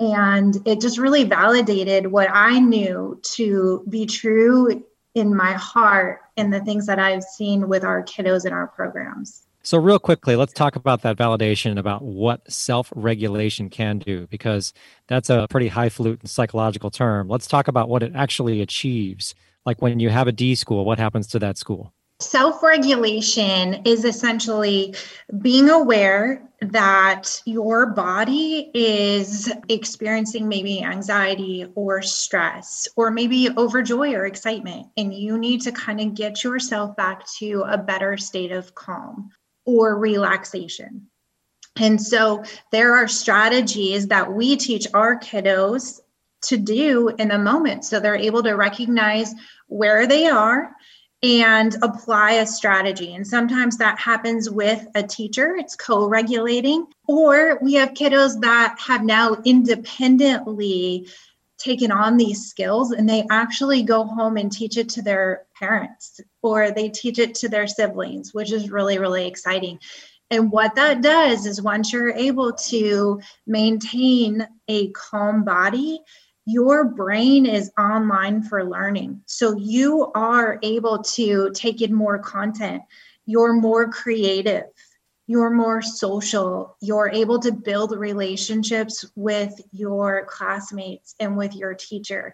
And 0.02 0.58
it 0.68 0.82
just 0.82 0.98
really 0.98 1.24
validated 1.24 2.08
what 2.08 2.28
I 2.30 2.60
knew 2.60 3.18
to 3.36 3.86
be 3.88 4.06
true 4.06 4.84
in 5.16 5.34
my 5.34 5.54
heart 5.54 6.20
and 6.36 6.54
the 6.54 6.60
things 6.60 6.88
that 6.88 7.00
I've 7.00 7.24
seen 7.24 7.70
with 7.70 7.86
our 7.86 8.04
kiddos 8.04 8.46
in 8.46 8.52
our 8.52 8.68
programs. 8.68 9.44
So, 9.64 9.78
real 9.78 9.98
quickly, 9.98 10.36
let's 10.36 10.52
talk 10.52 10.76
about 10.76 11.04
that 11.04 11.16
validation 11.16 11.80
about 11.80 12.04
what 12.04 12.52
self 12.52 12.92
regulation 12.94 13.70
can 13.70 13.98
do, 14.00 14.28
because 14.28 14.74
that's 15.08 15.30
a 15.30 15.48
pretty 15.50 15.70
highfalutin 15.70 16.28
psychological 16.28 16.92
term. 16.92 17.30
Let's 17.30 17.48
talk 17.48 17.70
about 17.70 17.88
what 17.88 18.04
it 18.04 18.12
actually 18.14 18.62
achieves. 18.62 19.36
Like 19.66 19.82
when 19.82 20.02
you 20.02 20.10
have 20.10 20.28
a 20.28 20.34
D 20.34 20.54
school, 20.56 20.84
what 20.84 21.00
happens 21.00 21.28
to 21.28 21.40
that 21.40 21.58
school? 21.58 21.94
Self 22.20 22.64
regulation 22.64 23.84
is 23.86 24.04
essentially 24.04 24.96
being 25.40 25.70
aware 25.70 26.50
that 26.62 27.42
your 27.46 27.86
body 27.86 28.72
is 28.74 29.52
experiencing 29.70 30.48
maybe 30.48 30.82
anxiety 30.82 31.68
or 31.76 32.02
stress 32.02 32.88
or 32.96 33.12
maybe 33.12 33.50
overjoy 33.50 34.16
or 34.16 34.26
excitement, 34.26 34.88
and 34.98 35.14
you 35.14 35.38
need 35.38 35.62
to 35.62 35.72
kind 35.72 36.02
of 36.02 36.16
get 36.16 36.44
yourself 36.44 36.96
back 36.96 37.24
to 37.38 37.64
a 37.68 37.78
better 37.78 38.18
state 38.18 38.52
of 38.52 38.74
calm 38.74 39.30
or 39.66 40.00
relaxation. 40.00 41.06
And 41.76 42.02
so 42.02 42.44
there 42.72 42.96
are 42.96 43.08
strategies 43.08 44.08
that 44.08 44.34
we 44.34 44.56
teach 44.56 44.88
our 44.96 45.20
kiddos 45.20 46.00
to 46.44 46.58
do 46.58 47.10
in 47.10 47.28
the 47.28 47.38
moment. 47.38 47.86
So 47.86 48.00
they're 48.00 48.16
able 48.16 48.42
to 48.42 48.54
recognize 48.54 49.36
where 49.68 50.08
they 50.08 50.26
are 50.26 50.76
and 51.24 51.76
apply 51.82 52.34
a 52.34 52.46
strategy. 52.46 53.16
And 53.16 53.26
sometimes 53.26 53.78
that 53.78 54.00
happens 54.00 54.50
with 54.50 54.86
a 54.96 55.04
teacher, 55.04 55.56
it's 55.56 55.76
co 55.76 56.08
regulating, 56.08 56.86
or 57.08 57.58
we 57.62 57.74
have 57.74 57.94
kiddos 57.94 58.40
that 58.42 58.78
have 58.80 59.04
now 59.04 59.38
independently 59.44 61.08
taken 61.58 61.92
on 61.92 62.18
these 62.18 62.46
skills 62.46 62.92
and 62.92 63.10
they 63.10 63.26
actually 63.32 63.82
go 63.82 64.04
home 64.04 64.38
and 64.38 64.52
teach 64.52 64.78
it 64.78 64.90
to 64.90 65.02
their 65.02 65.46
parents 65.58 66.22
or 66.44 66.70
they 66.70 66.88
teach 66.88 67.18
it 67.18 67.34
to 67.34 67.50
their 67.50 67.66
siblings, 67.66 68.34
which 68.34 68.52
is 68.52 68.70
really, 68.70 69.00
really 69.00 69.26
exciting. 69.26 69.80
And 70.30 70.52
what 70.52 70.76
that 70.76 71.02
does 71.02 71.46
is 71.46 71.62
once 71.62 71.92
you're 71.92 72.12
able 72.12 72.54
to 72.54 73.22
maintain 73.46 74.48
a 74.68 74.90
calm 74.92 75.44
body, 75.44 76.00
your 76.48 76.86
brain 76.86 77.46
is 77.46 77.72
online 77.78 78.42
for 78.42 78.64
learning. 78.64 79.22
So 79.26 79.56
you 79.58 80.12
are 80.16 80.58
able 80.64 81.04
to 81.04 81.52
take 81.54 81.82
in 81.82 81.94
more 81.94 82.18
content. 82.20 82.82
You're 83.26 83.54
more 83.54 83.90
creative 83.92 84.64
you're 85.28 85.50
more 85.50 85.82
social, 85.82 86.78
you're 86.80 87.10
able 87.10 87.38
to 87.40 87.52
build 87.52 87.92
relationships 87.92 89.06
with 89.16 89.60
your 89.74 90.26
classmates 90.26 91.14
and 91.20 91.36
with 91.36 91.54
your 91.54 91.74
teacher. 91.74 92.34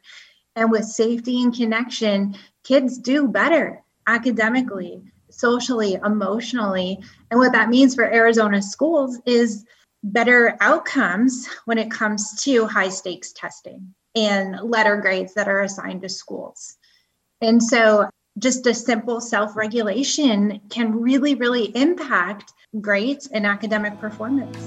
And 0.55 0.69
with 0.69 0.85
safety 0.85 1.41
and 1.41 1.53
connection, 1.53 2.35
kids 2.63 2.99
do 2.99 3.27
better 3.27 3.81
academically, 4.05 5.01
socially, 5.31 5.95
emotionally. 6.05 6.99
And 7.31 7.39
what 7.39 7.53
that 7.53 7.69
means 7.69 7.95
for 7.95 8.03
Arizona 8.03 8.61
schools 8.61 9.19
is 9.25 9.65
better 10.03 10.55
outcomes 10.61 11.49
when 11.65 11.79
it 11.79 11.89
comes 11.89 12.43
to 12.43 12.67
high 12.67 12.89
stakes 12.89 13.33
testing 13.33 13.95
and 14.15 14.59
letter 14.61 14.97
grades 14.97 15.33
that 15.33 15.47
are 15.47 15.61
assigned 15.61 16.01
to 16.01 16.09
schools. 16.09 16.77
And 17.41 17.61
so, 17.61 18.09
just 18.39 18.65
a 18.65 18.73
simple 18.73 19.21
self 19.21 19.55
regulation 19.55 20.59
can 20.69 20.99
really, 20.99 21.35
really 21.35 21.65
impact 21.75 22.53
grades 22.81 23.27
and 23.27 23.45
academic 23.45 23.99
performance. 23.99 24.57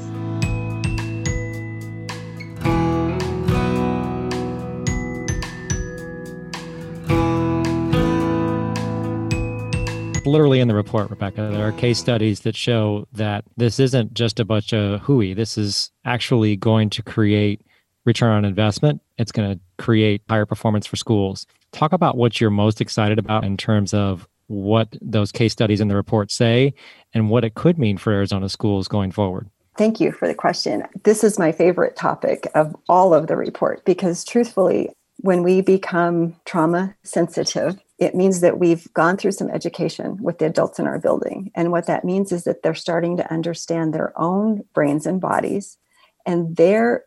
literally 10.26 10.61
in 10.61 10.68
the 10.68 10.74
report, 10.74 11.09
Rebecca, 11.09 11.48
there 11.52 11.66
are 11.66 11.72
case 11.72 11.98
studies 11.98 12.40
that 12.40 12.56
show 12.56 13.06
that 13.12 13.44
this 13.56 13.78
isn't 13.78 14.12
just 14.12 14.40
a 14.40 14.44
bunch 14.44 14.72
of 14.72 15.00
hooey. 15.02 15.35
This 15.35 15.56
is 15.56 15.90
actually 16.04 16.56
going 16.56 16.90
to 16.90 17.02
create 17.02 17.62
return 18.07 18.33
on 18.33 18.45
investment. 18.45 19.03
It's 19.19 19.33
going 19.33 19.55
to 19.55 19.61
create 19.79 20.23
higher 20.29 20.47
performance 20.47 20.87
for 20.87 20.97
schools. 20.97 21.47
Talk 21.73 21.92
about 21.92 22.16
what 22.16 22.40
you're 22.40 22.51
most 22.51 22.81
excited 22.81 23.19
about 23.19 23.45
in 23.45 23.57
terms 23.57 23.92
of 23.92 24.27
what 24.47 24.97
those 25.03 25.33
case 25.33 25.53
studies 25.53 25.81
in 25.81 25.88
the 25.88 25.97
report 25.97 26.31
say 26.31 26.73
and 27.12 27.29
what 27.29 27.45
it 27.45 27.55
could 27.55 27.79
mean 27.79 27.99
for 27.99 28.12
Arizona 28.12 28.49
schools 28.49 28.88
going 28.88 29.11
forward. 29.11 29.51
Thank 29.77 30.01
you 30.01 30.12
for 30.12 30.27
the 30.27 30.35
question. 30.35 30.85
This 31.05 31.23
is 31.23 31.38
my 31.38 31.53
favorite 31.53 31.97
topic 31.97 32.49
of 32.55 32.75
all 32.88 33.12
of 33.12 33.27
the 33.27 33.37
report 33.37 33.85
because, 33.85 34.25
truthfully, 34.25 34.90
when 35.19 35.42
we 35.42 35.61
become 35.61 36.37
trauma 36.45 36.95
sensitive, 37.03 37.79
it 37.99 38.14
means 38.14 38.40
that 38.40 38.59
we've 38.59 38.92
gone 38.95 39.16
through 39.16 39.33
some 39.33 39.51
education 39.51 40.23
with 40.23 40.38
the 40.38 40.47
adults 40.47 40.79
in 40.79 40.87
our 40.87 40.99
building. 40.99 41.51
And 41.55 41.73
what 41.73 41.87
that 41.87 42.05
means 42.05 42.33
is 42.33 42.45
that 42.45 42.62
they're 42.62 42.75
starting 42.75 43.16
to 43.16 43.33
understand 43.33 43.92
their 43.92 44.12
own 44.21 44.62
brains 44.75 45.07
and 45.07 45.21
bodies, 45.21 45.79
and 46.25 46.57
they're 46.57 47.05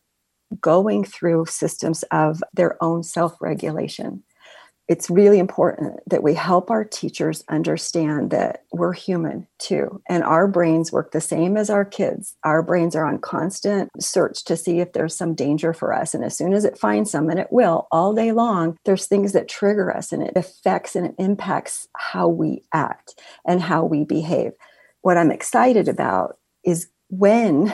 going 0.62 1.04
through 1.04 1.46
systems 1.46 2.04
of 2.12 2.42
their 2.54 2.82
own 2.84 3.04
self 3.04 3.36
regulation 3.42 4.24
it's 4.90 5.08
really 5.08 5.38
important 5.38 6.00
that 6.08 6.24
we 6.24 6.34
help 6.34 6.72
our 6.72 6.84
teachers 6.84 7.44
understand 7.48 8.32
that 8.32 8.64
we're 8.74 8.92
human 8.92 9.48
too 9.60 10.02
and 10.10 10.24
our 10.24 10.48
brains 10.48 10.92
work 10.92 11.12
the 11.12 11.22
same 11.22 11.56
as 11.58 11.70
our 11.70 11.86
kids. 11.86 12.36
Our 12.44 12.64
brains 12.64 12.96
are 12.96 13.06
on 13.06 13.20
constant 13.20 13.92
search 14.02 14.44
to 14.46 14.58
see 14.58 14.80
if 14.80 14.94
there's 14.94 15.16
some 15.16 15.36
danger 15.36 15.74
for 15.74 15.94
us 15.94 16.16
and 16.16 16.26
as 16.26 16.36
soon 16.36 16.54
as 16.54 16.66
it 16.66 16.78
finds 16.78 17.12
some 17.12 17.30
and 17.30 17.40
it 17.40 17.52
will 17.52 17.88
all 17.92 18.16
day 18.16 18.32
long 18.32 18.78
there's 18.84 19.06
things 19.06 19.32
that 19.34 19.48
trigger 19.48 19.96
us 19.96 20.12
and 20.12 20.24
it 20.24 20.36
affects 20.36 20.96
and 20.96 21.06
it 21.06 21.16
impacts 21.20 21.88
how 21.96 22.28
we 22.28 22.64
act 22.74 23.14
and 23.46 23.62
how 23.62 23.86
we 23.86 24.04
behave. 24.04 24.54
What 25.02 25.18
i'm 25.18 25.32
excited 25.32 25.88
about 25.88 26.40
is 26.66 26.90
when 27.10 27.72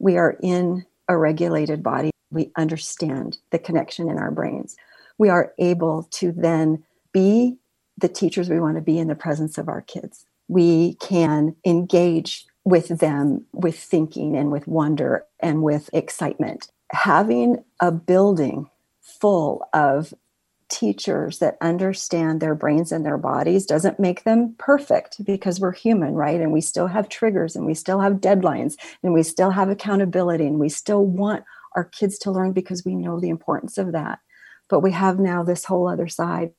we 0.00 0.16
are 0.16 0.36
in 0.42 0.84
a 1.08 1.16
regulated 1.16 1.84
body 1.84 2.10
we 2.30 2.50
understand 2.56 3.38
the 3.50 3.58
connection 3.58 4.08
in 4.08 4.18
our 4.18 4.30
brains 4.30 4.76
we 5.18 5.28
are 5.28 5.52
able 5.58 6.04
to 6.12 6.32
then 6.32 6.84
be 7.12 7.56
the 7.98 8.08
teachers 8.08 8.48
we 8.48 8.60
want 8.60 8.76
to 8.76 8.82
be 8.82 8.98
in 8.98 9.08
the 9.08 9.14
presence 9.14 9.56
of 9.58 9.68
our 9.68 9.80
kids. 9.82 10.26
We 10.48 10.94
can 10.94 11.56
engage 11.64 12.46
with 12.64 12.88
them 12.88 13.46
with 13.52 13.78
thinking 13.78 14.36
and 14.36 14.50
with 14.50 14.66
wonder 14.66 15.24
and 15.40 15.62
with 15.62 15.88
excitement. 15.92 16.70
Having 16.90 17.64
a 17.80 17.90
building 17.90 18.68
full 19.00 19.66
of 19.72 20.12
teachers 20.68 21.38
that 21.38 21.56
understand 21.60 22.40
their 22.40 22.54
brains 22.54 22.90
and 22.90 23.06
their 23.06 23.16
bodies 23.16 23.66
doesn't 23.66 24.00
make 24.00 24.24
them 24.24 24.54
perfect 24.58 25.24
because 25.24 25.60
we're 25.60 25.72
human, 25.72 26.12
right? 26.14 26.40
And 26.40 26.52
we 26.52 26.60
still 26.60 26.88
have 26.88 27.08
triggers 27.08 27.54
and 27.54 27.64
we 27.64 27.74
still 27.74 28.00
have 28.00 28.14
deadlines 28.14 28.74
and 29.02 29.14
we 29.14 29.22
still 29.22 29.50
have 29.50 29.70
accountability 29.70 30.44
and 30.44 30.58
we 30.58 30.68
still 30.68 31.04
want 31.04 31.44
our 31.76 31.84
kids 31.84 32.18
to 32.20 32.32
learn 32.32 32.52
because 32.52 32.84
we 32.84 32.96
know 32.96 33.20
the 33.20 33.28
importance 33.28 33.78
of 33.78 33.92
that. 33.92 34.18
But 34.68 34.80
we 34.80 34.90
have 34.92 35.20
now 35.20 35.44
this 35.44 35.64
whole 35.64 35.88
other 35.88 36.08
side 36.08 36.50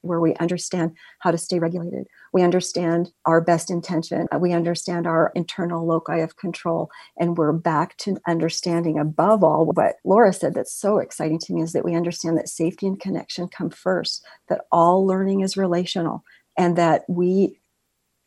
where 0.00 0.18
we 0.18 0.34
understand 0.36 0.96
how 1.20 1.30
to 1.30 1.38
stay 1.38 1.60
regulated. 1.60 2.08
We 2.32 2.42
understand 2.42 3.12
our 3.24 3.40
best 3.40 3.70
intention. 3.70 4.26
We 4.36 4.52
understand 4.52 5.06
our 5.06 5.30
internal 5.36 5.86
loci 5.86 6.18
of 6.18 6.36
control. 6.36 6.90
And 7.20 7.38
we're 7.38 7.52
back 7.52 7.96
to 7.98 8.18
understanding, 8.26 8.98
above 8.98 9.44
all, 9.44 9.66
what 9.66 9.96
Laura 10.04 10.32
said 10.32 10.54
that's 10.54 10.74
so 10.74 10.98
exciting 10.98 11.38
to 11.40 11.52
me 11.52 11.62
is 11.62 11.72
that 11.72 11.84
we 11.84 11.94
understand 11.94 12.36
that 12.36 12.48
safety 12.48 12.88
and 12.88 12.98
connection 12.98 13.46
come 13.46 13.70
first, 13.70 14.24
that 14.48 14.62
all 14.72 15.06
learning 15.06 15.42
is 15.42 15.56
relational, 15.56 16.24
and 16.58 16.76
that 16.76 17.04
we 17.08 17.60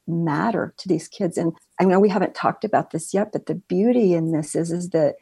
matter 0.08 0.74
to 0.78 0.88
these 0.88 1.08
kids. 1.08 1.38
And 1.38 1.52
I 1.80 1.84
know 1.84 2.00
we 2.00 2.10
haven't 2.10 2.36
talked 2.36 2.64
about 2.64 2.92
this 2.92 3.14
yet, 3.14 3.32
but 3.34 3.48
the 3.48 3.56
beauty 3.56 4.14
in 4.14 4.32
this 4.32 4.56
is, 4.56 4.72
is 4.72 4.92
that 4.92 5.16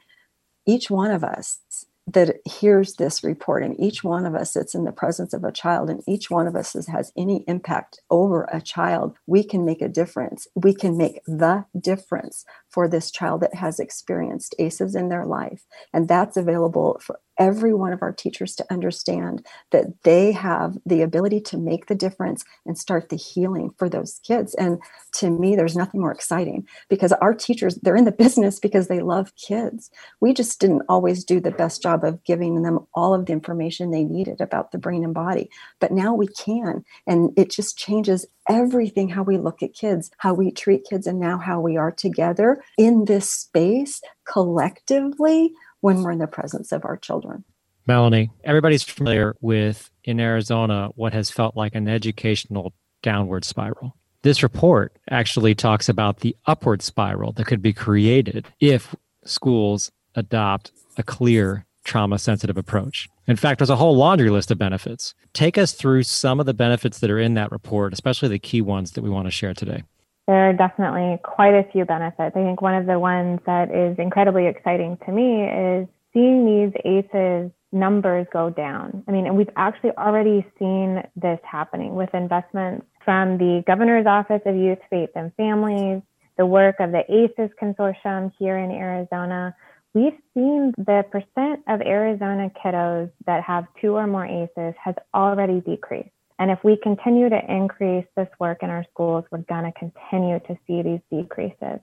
each 0.65 0.89
one 0.89 1.11
of 1.11 1.23
us 1.23 1.59
that 2.05 2.37
hears 2.45 2.95
this 2.95 3.23
report 3.23 3.63
and 3.63 3.79
each 3.79 4.03
one 4.03 4.25
of 4.25 4.35
us 4.35 4.53
that's 4.53 4.75
in 4.75 4.83
the 4.83 4.91
presence 4.91 5.33
of 5.33 5.43
a 5.43 5.51
child 5.51 5.89
and 5.89 6.03
each 6.05 6.29
one 6.29 6.47
of 6.47 6.55
us 6.55 6.73
has 6.87 7.13
any 7.15 7.45
impact 7.47 8.01
over 8.09 8.43
a 8.51 8.61
child 8.61 9.15
we 9.25 9.43
can 9.43 9.63
make 9.65 9.81
a 9.81 9.87
difference. 9.87 10.47
We 10.53 10.73
can 10.73 10.97
make 10.97 11.21
the 11.25 11.65
difference 11.79 12.45
for 12.73 12.87
this 12.87 13.11
child 13.11 13.41
that 13.41 13.53
has 13.53 13.79
experienced 13.79 14.55
aces 14.57 14.95
in 14.95 15.09
their 15.09 15.25
life 15.25 15.63
and 15.93 16.07
that's 16.07 16.35
available 16.35 16.99
for 16.99 17.19
every 17.39 17.73
one 17.73 17.93
of 17.93 18.01
our 18.01 18.11
teachers 18.11 18.55
to 18.55 18.65
understand 18.71 19.45
that 19.71 19.85
they 20.03 20.31
have 20.31 20.77
the 20.85 21.01
ability 21.01 21.41
to 21.41 21.57
make 21.57 21.87
the 21.87 21.95
difference 21.95 22.43
and 22.65 22.77
start 22.77 23.09
the 23.09 23.15
healing 23.15 23.71
for 23.77 23.89
those 23.89 24.19
kids. 24.23 24.53
And 24.55 24.79
to 25.13 25.29
me, 25.29 25.55
there's 25.55 25.75
nothing 25.75 26.01
more 26.01 26.11
exciting 26.11 26.67
because 26.89 27.11
our 27.13 27.33
teachers, 27.33 27.75
they're 27.81 27.95
in 27.95 28.05
the 28.05 28.11
business 28.23 28.59
because 28.59 28.87
they 28.87 29.01
love 29.01 29.35
kids. 29.35 29.89
We 30.19 30.33
just 30.33 30.59
didn't 30.59 30.83
always 30.87 31.23
do 31.23 31.39
the 31.39 31.51
best 31.51 31.81
job 31.81 32.03
of 32.03 32.23
giving 32.23 32.61
them 32.61 32.85
all 32.93 33.13
of 33.13 33.25
the 33.25 33.33
information 33.33 33.91
they 33.91 34.03
needed 34.03 34.41
about 34.41 34.71
the 34.71 34.77
brain 34.77 35.03
and 35.03 35.13
body. 35.13 35.49
But 35.79 35.91
now 35.91 36.13
we 36.13 36.27
can. 36.27 36.83
And 37.07 37.31
it 37.37 37.49
just 37.49 37.77
changes 37.77 38.25
everything 38.49 39.09
how 39.09 39.23
we 39.23 39.37
look 39.37 39.63
at 39.63 39.73
kids, 39.73 40.11
how 40.17 40.33
we 40.33 40.51
treat 40.51 40.85
kids, 40.89 41.07
and 41.07 41.19
now 41.19 41.37
how 41.37 41.59
we 41.59 41.77
are 41.77 41.91
together 41.91 42.62
in 42.77 43.05
this 43.05 43.29
space 43.29 44.01
collectively 44.25 45.53
when 45.81 46.01
we're 46.01 46.11
in 46.11 46.19
the 46.19 46.27
presence 46.27 46.71
of 46.71 46.85
our 46.85 46.97
children. 46.97 47.43
Melanie, 47.85 48.31
everybody's 48.43 48.83
familiar 48.83 49.35
with 49.41 49.89
in 50.05 50.19
Arizona 50.19 50.89
what 50.95 51.13
has 51.13 51.29
felt 51.29 51.55
like 51.55 51.75
an 51.75 51.87
educational 51.87 52.73
downward 53.01 53.43
spiral. 53.43 53.97
This 54.21 54.41
report 54.41 54.95
actually 55.09 55.53
talks 55.53 55.89
about 55.89 56.21
the 56.21 56.35
upward 56.45 56.81
spiral 56.81 57.33
that 57.33 57.45
could 57.45 57.61
be 57.61 57.73
created 57.73 58.47
if 58.61 58.95
schools 59.25 59.91
adopt 60.15 60.71
a 60.97 61.03
clear 61.03 61.65
trauma 61.83 62.17
sensitive 62.17 62.57
approach. 62.57 63.09
In 63.27 63.35
fact, 63.35 63.59
there's 63.59 63.69
a 63.69 63.75
whole 63.75 63.95
laundry 63.95 64.29
list 64.29 64.51
of 64.51 64.57
benefits. 64.57 65.13
Take 65.33 65.57
us 65.57 65.73
through 65.73 66.03
some 66.03 66.39
of 66.39 66.45
the 66.45 66.53
benefits 66.53 66.99
that 66.99 67.09
are 67.09 67.19
in 67.19 67.33
that 67.33 67.51
report, 67.51 67.91
especially 67.91 68.29
the 68.29 68.39
key 68.39 68.61
ones 68.61 68.91
that 68.91 69.01
we 69.01 69.09
want 69.09 69.27
to 69.27 69.31
share 69.31 69.53
today. 69.53 69.83
There 70.27 70.49
are 70.49 70.53
definitely 70.53 71.19
quite 71.23 71.53
a 71.53 71.65
few 71.71 71.83
benefits. 71.85 72.35
I 72.35 72.43
think 72.43 72.61
one 72.61 72.75
of 72.75 72.85
the 72.85 72.97
ones 72.97 73.39
that 73.45 73.71
is 73.71 73.97
incredibly 73.99 74.47
exciting 74.47 74.97
to 75.05 75.11
me 75.11 75.43
is 75.43 75.87
seeing 76.13 76.45
these 76.45 76.73
ACEs 76.85 77.51
numbers 77.73 78.27
go 78.31 78.49
down. 78.49 79.03
I 79.07 79.11
mean, 79.11 79.25
and 79.25 79.35
we've 79.35 79.49
actually 79.57 79.91
already 79.97 80.45
seen 80.57 81.03
this 81.15 81.39
happening 81.43 81.95
with 81.95 82.13
investments 82.13 82.85
from 83.03 83.37
the 83.37 83.63
Governor's 83.67 84.05
Office 84.05 84.41
of 84.45 84.55
Youth, 84.55 84.79
Faith, 84.89 85.09
and 85.15 85.33
Families, 85.35 86.01
the 86.37 86.45
work 86.45 86.75
of 86.79 86.91
the 86.91 87.03
ACEs 87.09 87.51
Consortium 87.61 88.31
here 88.39 88.57
in 88.57 88.71
Arizona. 88.71 89.55
We've 89.93 90.17
seen 90.33 90.73
the 90.77 91.03
percent 91.11 91.63
of 91.67 91.81
Arizona 91.81 92.49
kiddos 92.63 93.11
that 93.25 93.43
have 93.43 93.65
two 93.81 93.95
or 93.95 94.07
more 94.07 94.25
ACEs 94.25 94.75
has 94.83 94.95
already 95.13 95.59
decreased. 95.61 96.09
And 96.39 96.51
if 96.51 96.59
we 96.63 96.77
continue 96.81 97.29
to 97.29 97.39
increase 97.47 98.05
this 98.15 98.27
work 98.39 98.63
in 98.63 98.69
our 98.69 98.85
schools, 98.91 99.25
we're 99.31 99.39
going 99.39 99.71
to 99.71 99.79
continue 99.79 100.39
to 100.39 100.57
see 100.67 100.81
these 100.81 100.99
decreases. 101.11 101.79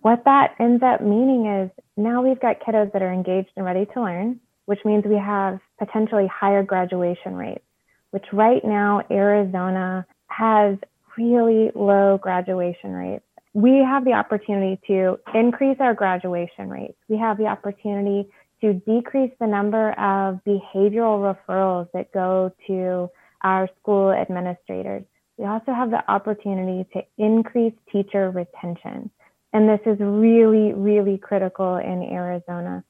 What 0.00 0.24
that 0.24 0.54
ends 0.58 0.82
up 0.82 1.00
meaning 1.00 1.46
is 1.46 1.70
now 1.96 2.22
we've 2.22 2.40
got 2.40 2.60
kiddos 2.60 2.92
that 2.92 3.02
are 3.02 3.12
engaged 3.12 3.50
and 3.56 3.64
ready 3.64 3.86
to 3.94 4.02
learn, 4.02 4.40
which 4.66 4.80
means 4.84 5.04
we 5.04 5.16
have 5.16 5.60
potentially 5.78 6.26
higher 6.26 6.62
graduation 6.62 7.34
rates, 7.34 7.64
which 8.10 8.24
right 8.32 8.64
now 8.64 9.02
Arizona 9.10 10.06
has 10.28 10.76
really 11.16 11.70
low 11.74 12.18
graduation 12.20 12.92
rates. 12.92 13.24
We 13.52 13.78
have 13.78 14.04
the 14.04 14.12
opportunity 14.12 14.80
to 14.88 15.18
increase 15.32 15.76
our 15.78 15.94
graduation 15.94 16.68
rates. 16.68 16.98
We 17.08 17.16
have 17.18 17.38
the 17.38 17.46
opportunity 17.46 18.28
to 18.60 18.74
decrease 18.74 19.32
the 19.38 19.46
number 19.46 19.90
of 19.92 20.40
behavioral 20.46 21.34
referrals 21.34 21.88
that 21.92 22.12
go 22.12 22.52
to 22.66 23.10
our 23.44 23.68
school 23.80 24.10
administrators. 24.10 25.04
We 25.36 25.44
also 25.44 25.72
have 25.72 25.90
the 25.90 26.10
opportunity 26.10 26.88
to 26.94 27.02
increase 27.18 27.74
teacher 27.92 28.30
retention. 28.30 29.10
And 29.52 29.68
this 29.68 29.80
is 29.86 29.98
really, 30.00 30.72
really 30.72 31.18
critical 31.18 31.76
in 31.76 32.02
Arizona. 32.02 32.82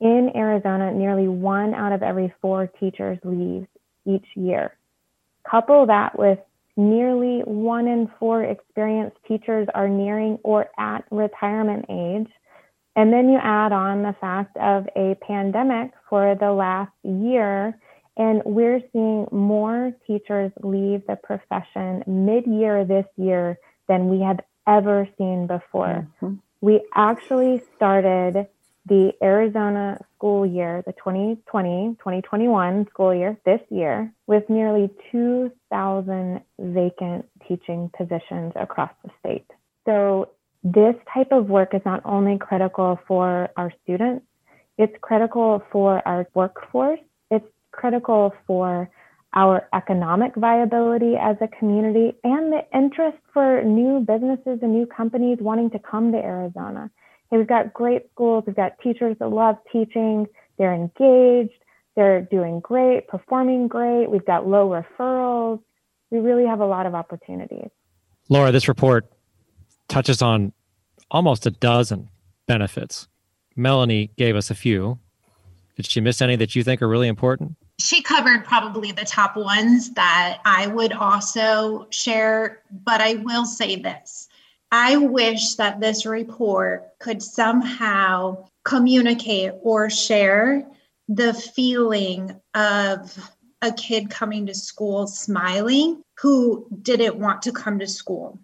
In 0.00 0.30
Arizona, 0.34 0.92
nearly 0.92 1.28
one 1.28 1.74
out 1.74 1.92
of 1.92 2.02
every 2.02 2.32
four 2.40 2.66
teachers 2.66 3.18
leaves 3.24 3.66
each 4.06 4.26
year. 4.34 4.76
Couple 5.48 5.86
that 5.86 6.16
with 6.18 6.38
nearly 6.76 7.40
one 7.40 7.86
in 7.86 8.10
four 8.18 8.44
experienced 8.44 9.16
teachers 9.26 9.68
are 9.74 9.88
nearing 9.88 10.38
or 10.42 10.70
at 10.78 11.04
retirement 11.10 11.86
age. 11.88 12.30
And 12.94 13.12
then 13.12 13.28
you 13.28 13.38
add 13.42 13.72
on 13.72 14.02
the 14.02 14.14
fact 14.20 14.56
of 14.56 14.86
a 14.96 15.16
pandemic 15.26 15.92
for 16.08 16.36
the 16.38 16.52
last 16.52 16.92
year 17.02 17.78
and 18.16 18.42
we're 18.44 18.80
seeing 18.92 19.26
more 19.30 19.92
teachers 20.06 20.52
leave 20.62 21.06
the 21.06 21.16
profession 21.16 22.02
mid 22.06 22.46
year 22.46 22.84
this 22.84 23.06
year 23.16 23.58
than 23.88 24.08
we 24.08 24.20
have 24.20 24.40
ever 24.66 25.08
seen 25.18 25.46
before. 25.46 26.06
Mm-hmm. 26.22 26.34
We 26.60 26.82
actually 26.94 27.62
started 27.76 28.46
the 28.86 29.12
Arizona 29.22 29.98
school 30.14 30.44
year, 30.44 30.82
the 30.86 30.92
2020 30.92 31.96
2021 31.98 32.86
school 32.90 33.14
year, 33.14 33.36
this 33.44 33.60
year, 33.70 34.12
with 34.26 34.48
nearly 34.48 34.90
2,000 35.10 36.40
vacant 36.58 37.26
teaching 37.46 37.90
positions 37.96 38.52
across 38.56 38.90
the 39.04 39.10
state. 39.20 39.46
So, 39.86 40.30
this 40.64 40.94
type 41.12 41.32
of 41.32 41.48
work 41.48 41.74
is 41.74 41.80
not 41.84 42.02
only 42.04 42.38
critical 42.38 43.00
for 43.08 43.50
our 43.56 43.72
students, 43.82 44.24
it's 44.78 44.94
critical 45.00 45.62
for 45.72 46.06
our 46.06 46.26
workforce 46.34 47.00
critical 47.72 48.32
for 48.46 48.88
our 49.34 49.66
economic 49.72 50.34
viability 50.36 51.14
as 51.18 51.36
a 51.40 51.48
community 51.48 52.12
and 52.22 52.52
the 52.52 52.60
interest 52.74 53.16
for 53.32 53.62
new 53.64 54.00
businesses 54.00 54.58
and 54.62 54.72
new 54.72 54.86
companies 54.86 55.38
wanting 55.40 55.70
to 55.70 55.78
come 55.78 56.12
to 56.12 56.18
Arizona. 56.18 56.90
Hey, 57.30 57.38
we've 57.38 57.46
got 57.46 57.72
great 57.72 58.10
schools, 58.12 58.44
we've 58.46 58.56
got 58.56 58.78
teachers 58.82 59.16
that 59.20 59.28
love 59.28 59.56
teaching, 59.72 60.26
they're 60.58 60.74
engaged, 60.74 61.54
they're 61.96 62.22
doing 62.22 62.60
great, 62.60 63.08
performing 63.08 63.68
great, 63.68 64.10
we've 64.10 64.24
got 64.26 64.46
low 64.46 64.68
referrals. 64.68 65.60
We 66.10 66.18
really 66.18 66.46
have 66.46 66.60
a 66.60 66.66
lot 66.66 66.84
of 66.84 66.94
opportunities. 66.94 67.70
Laura, 68.28 68.52
this 68.52 68.68
report 68.68 69.10
touches 69.88 70.20
on 70.20 70.52
almost 71.10 71.46
a 71.46 71.50
dozen 71.50 72.10
benefits. 72.46 73.08
Melanie 73.56 74.10
gave 74.16 74.36
us 74.36 74.50
a 74.50 74.54
few. 74.54 74.98
Did 75.76 75.86
she 75.86 76.02
miss 76.02 76.20
any 76.20 76.36
that 76.36 76.54
you 76.54 76.62
think 76.62 76.82
are 76.82 76.88
really 76.88 77.08
important? 77.08 77.56
She 77.78 78.02
covered 78.02 78.44
probably 78.44 78.92
the 78.92 79.04
top 79.04 79.36
ones 79.36 79.90
that 79.90 80.38
I 80.44 80.66
would 80.66 80.92
also 80.92 81.86
share, 81.90 82.62
but 82.70 83.00
I 83.00 83.14
will 83.14 83.44
say 83.44 83.76
this. 83.76 84.28
I 84.70 84.96
wish 84.96 85.56
that 85.56 85.80
this 85.80 86.06
report 86.06 86.98
could 86.98 87.22
somehow 87.22 88.46
communicate 88.64 89.52
or 89.62 89.90
share 89.90 90.66
the 91.08 91.34
feeling 91.34 92.40
of 92.54 93.30
a 93.60 93.72
kid 93.72 94.10
coming 94.10 94.46
to 94.46 94.54
school 94.54 95.06
smiling 95.06 96.02
who 96.20 96.66
didn't 96.82 97.16
want 97.16 97.42
to 97.42 97.52
come 97.52 97.78
to 97.78 97.86
school. 97.86 98.38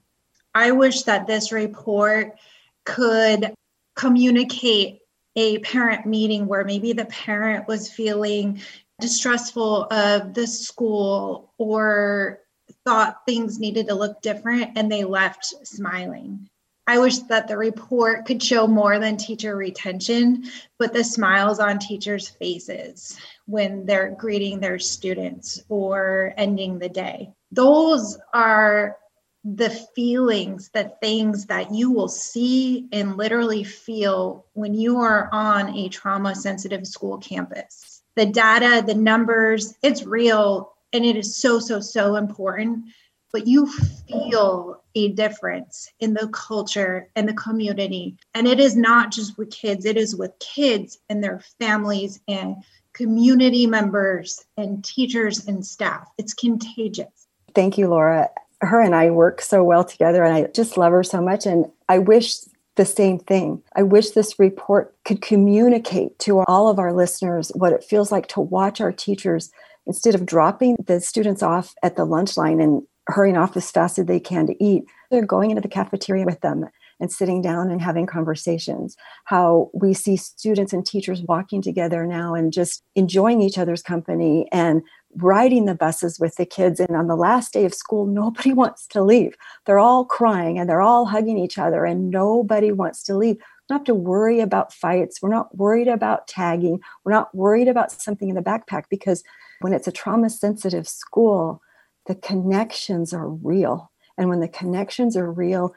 I 0.55 0.73
wish 0.73 1.03
that 1.05 1.27
this 1.27 1.53
report 1.53 2.39
could 2.85 3.55
communicate 3.95 5.01
a 5.37 5.59
parent 5.59 6.05
meeting 6.05 6.47
where 6.47 6.65
maybe 6.65 6.93
the 6.93 7.05
parent 7.07 7.69
was 7.69 7.91
feeling 7.91 8.61
distrustful 9.01 9.85
of 9.91 10.35
the 10.35 10.47
school 10.47 11.53
or 11.59 12.41
thought 12.85 13.25
things 13.27 13.59
needed 13.59 13.89
to 13.89 13.95
look 13.95 14.21
different 14.23 14.77
and 14.77 14.91
they 14.91 15.05
left 15.05 15.45
smiling. 15.67 16.49
I 16.87 16.99
wish 16.99 17.19
that 17.19 17.49
the 17.49 17.57
report 17.59 18.25
could 18.25 18.43
show 18.43 18.67
more 18.67 18.99
than 18.99 19.19
teacher 19.19 19.55
retention, 19.55 20.45
but 20.79 20.95
the 20.95 21.05
smiles 21.05 21.61
on 21.61 21.79
teachers' 21.79 22.29
faces 22.29 23.19
when 23.45 23.85
they're 23.85 24.17
greeting 24.19 24.59
their 24.59 24.79
students 24.79 25.63
or 25.69 26.33
ending 26.39 26.79
the 26.79 26.89
day. 26.89 27.31
Those 27.53 28.19
are 28.33 28.97
the 29.45 29.71
feelings, 29.95 30.71
the 30.73 30.93
things 31.03 31.47
that 31.47 31.75
you 31.75 31.91
will 31.91 32.09
see 32.09 32.89
and 32.91 33.17
literally 33.19 33.65
feel 33.65 34.47
when 34.55 34.73
you 34.73 34.99
are 34.99 35.29
on 35.31 35.77
a 35.77 35.91
trauma 35.91 36.35
sensitive 36.35 36.87
school 36.87 37.19
campus 37.19 37.98
the 38.19 38.27
data, 38.27 38.83
the 38.85 38.95
numbers, 38.95 39.75
it's 39.83 40.05
real 40.05 40.73
and 40.93 41.05
it 41.05 41.17
is 41.17 41.37
so, 41.37 41.61
so, 41.61 41.81
so 41.81 42.17
important. 42.17 42.85
But 43.33 43.47
you 43.47 43.67
feel 43.67 44.83
a 44.95 45.09
difference 45.13 45.91
in 46.01 46.15
the 46.15 46.29
culture 46.29 47.09
and 47.15 47.29
the 47.29 47.35
community. 47.35 48.17
And 48.35 48.49
it 48.49 48.59
is 48.59 48.75
not 48.75 49.13
just 49.13 49.39
with 49.39 49.51
kids, 49.51 49.85
it 49.85 49.97
is 49.97 50.17
with 50.17 50.33
kids 50.41 50.99
and 51.09 51.23
their 51.23 51.41
families 51.61 52.21
and 52.27 52.57
community 52.95 53.67
members 53.67 54.45
and 54.57 54.83
teachers 54.83 55.47
and 55.47 55.65
staff. 55.65 56.09
It's 56.19 56.35
contagious. 56.35 57.29
Thank 57.55 57.79
you, 57.79 57.89
Laura. 57.89 58.31
Her 58.61 58.81
and 58.81 58.95
I 58.95 59.11
work 59.11 59.41
so 59.41 59.63
well 59.63 59.85
together, 59.85 60.25
and 60.25 60.35
I 60.35 60.51
just 60.51 60.77
love 60.77 60.91
her 60.91 61.05
so 61.05 61.21
much. 61.21 61.47
And 61.47 61.71
I 61.89 61.99
wish 61.99 62.39
the 62.79 62.87
same 62.87 63.19
thing. 63.19 63.63
I 63.77 63.83
wish 63.83 64.11
this 64.11 64.39
report 64.39 64.97
could 65.05 65.21
communicate 65.21 66.19
to 66.21 66.41
all 66.47 66.69
of 66.69 66.79
our 66.79 66.95
listeners 66.95 67.53
what 67.55 67.75
it 67.75 67.85
feels 67.85 68.11
like 68.11 68.29
to 68.29 68.41
watch 68.41 68.81
our 68.81 68.93
teachers 68.93 69.51
instead 69.87 70.15
of 70.15 70.25
dropping 70.25 70.77
the 70.87 71.01
students 71.01 71.43
off 71.43 71.75
at 71.83 71.97
the 71.97 72.07
lunch 72.07 72.37
line 72.37 72.61
and 72.61 72.83
hurrying 73.09 73.37
off 73.37 73.57
as 73.57 73.71
fast 73.71 73.99
as 73.99 74.07
they 74.07 74.21
can 74.21 74.47
to 74.47 74.65
eat. 74.65 74.85
They're 75.11 75.27
going 75.27 75.51
into 75.51 75.61
the 75.61 75.69
cafeteria 75.69 76.25
with 76.25 76.41
them 76.41 76.67
and 77.01 77.13
sitting 77.13 77.43
down 77.43 77.71
and 77.71 77.81
having 77.81 78.07
conversations. 78.07 78.97
How 79.25 79.71
we 79.73 79.95
see 79.95 80.17
students 80.17 80.73
and 80.73 80.87
teachers 80.87 81.23
walking 81.23 81.63
together 81.63 82.07
now 82.07 82.35
and 82.35 82.53
just 82.53 82.83
enjoying 82.95 83.41
each 83.41 83.59
other's 83.59 83.83
company 83.83 84.49
and 84.53 84.83
riding 85.17 85.65
the 85.65 85.75
buses 85.75 86.19
with 86.19 86.37
the 86.37 86.47
kids. 86.47 86.81
And 86.81 86.97
on 86.97 87.07
the 87.07 87.17
last 87.17 87.53
day 87.53 87.65
of 87.65 87.75
school, 87.75 88.07
nobody 88.07 88.53
wants 88.63 88.87
to 88.89 89.03
leave. 89.03 89.35
They're 89.65 89.79
all 89.79 90.05
crying 90.05 90.59
and 90.59 90.69
they're 90.69 90.83
all 90.83 91.07
hugging 91.07 91.39
each 91.39 91.59
other, 91.59 91.85
and 91.85 92.11
nobody 92.11 92.73
wants 92.73 93.03
to 93.05 93.17
leave. 93.17 93.37
We 93.37 93.43
don't 93.69 93.79
have 93.81 93.85
to 93.87 93.95
worry 93.95 94.41
about 94.41 94.73
fights. 94.73 95.21
We're 95.21 95.29
not 95.31 95.57
worried 95.57 95.89
about 95.89 96.29
tagging. 96.29 96.81
We're 97.05 97.13
not 97.13 97.35
worried 97.35 97.69
about 97.69 97.93
something 97.93 98.29
in 98.29 98.35
the 98.35 98.43
backpack 98.43 98.85
because 98.89 99.23
when 99.61 99.73
it's 99.73 99.89
a 99.89 99.93
trauma 99.93 100.31
sensitive 100.31 100.89
school, 100.89 101.61
the 102.07 102.15
connections 102.15 103.13
are 103.13 103.29
real. 103.29 103.91
And 104.17 104.29
when 104.29 104.41
the 104.41 104.49
connections 104.49 105.17
are 105.17 105.31
real, 105.31 105.75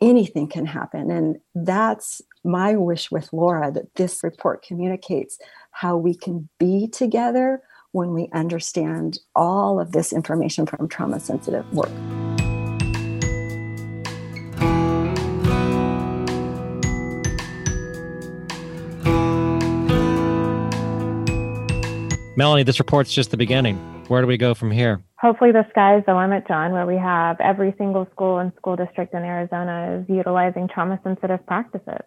anything 0.00 0.48
can 0.48 0.66
happen. 0.66 1.10
And 1.10 1.38
that's 1.54 2.20
my 2.44 2.74
wish 2.74 3.10
with 3.10 3.32
Laura 3.32 3.70
that 3.70 3.94
this 3.94 4.24
report 4.24 4.64
communicates 4.64 5.38
how 5.70 5.96
we 5.96 6.14
can 6.14 6.48
be 6.58 6.88
together 6.88 7.62
when 7.92 8.12
we 8.12 8.28
understand 8.32 9.18
all 9.34 9.78
of 9.78 9.92
this 9.92 10.12
information 10.12 10.66
from 10.66 10.88
trauma 10.88 11.20
sensitive 11.20 11.70
work. 11.72 11.90
Melanie, 22.34 22.62
this 22.62 22.78
report's 22.78 23.12
just 23.12 23.30
the 23.30 23.36
beginning. 23.36 23.76
Where 24.08 24.20
do 24.20 24.26
we 24.26 24.36
go 24.36 24.54
from 24.54 24.70
here? 24.70 25.02
Hopefully, 25.18 25.52
the 25.52 25.64
sky's 25.70 26.02
the 26.06 26.14
limit, 26.14 26.48
John, 26.48 26.72
where 26.72 26.86
we 26.86 26.96
have 26.96 27.40
every 27.40 27.74
single 27.78 28.08
school 28.10 28.38
and 28.38 28.52
school 28.56 28.74
district 28.74 29.14
in 29.14 29.22
Arizona 29.22 30.00
is 30.00 30.08
utilizing 30.08 30.66
trauma 30.66 30.98
sensitive 31.04 31.46
practices. 31.46 32.02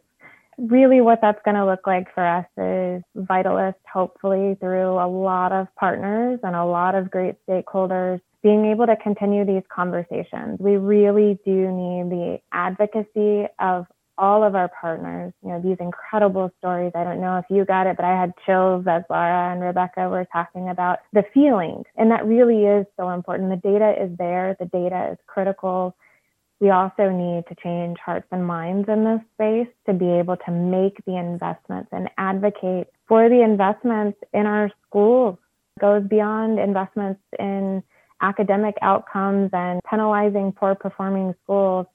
Really, 0.57 1.01
what 1.01 1.19
that's 1.21 1.41
going 1.43 1.55
to 1.55 1.65
look 1.65 1.85
like 1.85 2.13
for 2.13 2.25
us 2.25 2.45
is 2.57 3.03
Vitalyst, 3.25 3.75
hopefully, 3.91 4.55
through 4.59 4.93
a 4.93 5.07
lot 5.07 5.51
of 5.51 5.67
partners 5.75 6.39
and 6.43 6.55
a 6.55 6.65
lot 6.65 6.95
of 6.95 7.11
great 7.11 7.35
stakeholders, 7.47 8.21
being 8.41 8.65
able 8.65 8.85
to 8.85 8.95
continue 8.95 9.45
these 9.45 9.63
conversations. 9.73 10.59
We 10.59 10.77
really 10.77 11.39
do 11.45 11.71
need 11.71 12.09
the 12.09 12.39
advocacy 12.51 13.47
of 13.59 13.85
all 14.17 14.43
of 14.43 14.55
our 14.55 14.69
partners, 14.69 15.33
you 15.43 15.49
know, 15.49 15.61
these 15.61 15.77
incredible 15.79 16.51
stories. 16.59 16.91
I 16.95 17.03
don't 17.03 17.19
know 17.19 17.37
if 17.37 17.45
you 17.49 17.65
got 17.65 17.87
it, 17.87 17.97
but 17.97 18.05
I 18.05 18.17
had 18.19 18.31
chills 18.45 18.85
as 18.87 19.03
Laura 19.09 19.51
and 19.51 19.61
Rebecca 19.61 20.07
were 20.09 20.25
talking 20.31 20.69
about 20.69 20.99
the 21.11 21.23
feeling. 21.33 21.83
And 21.97 22.11
that 22.11 22.25
really 22.25 22.63
is 22.63 22.85
so 22.97 23.09
important. 23.09 23.49
The 23.49 23.69
data 23.69 23.93
is 24.01 24.17
there, 24.17 24.55
the 24.59 24.65
data 24.65 25.09
is 25.11 25.17
critical. 25.27 25.95
We 26.59 26.69
also 26.69 27.09
need 27.09 27.43
to 27.47 27.55
change 27.61 27.97
hearts 28.03 28.27
and 28.31 28.45
minds 28.45 28.87
in 28.87 29.03
this 29.03 29.19
space 29.33 29.73
to 29.87 29.93
be 29.93 30.09
able 30.09 30.37
to 30.37 30.51
make 30.51 31.03
the 31.05 31.17
investments 31.17 31.89
and 31.91 32.09
advocate 32.17 32.87
for 33.07 33.27
the 33.29 33.41
investments 33.41 34.17
in 34.33 34.45
our 34.45 34.71
schools. 34.87 35.37
It 35.77 35.81
goes 35.81 36.03
beyond 36.07 36.59
investments 36.59 37.21
in 37.37 37.83
academic 38.21 38.75
outcomes 38.81 39.49
and 39.51 39.81
penalizing 39.89 40.53
poor 40.53 40.75
performing 40.75 41.35
schools. 41.43 41.87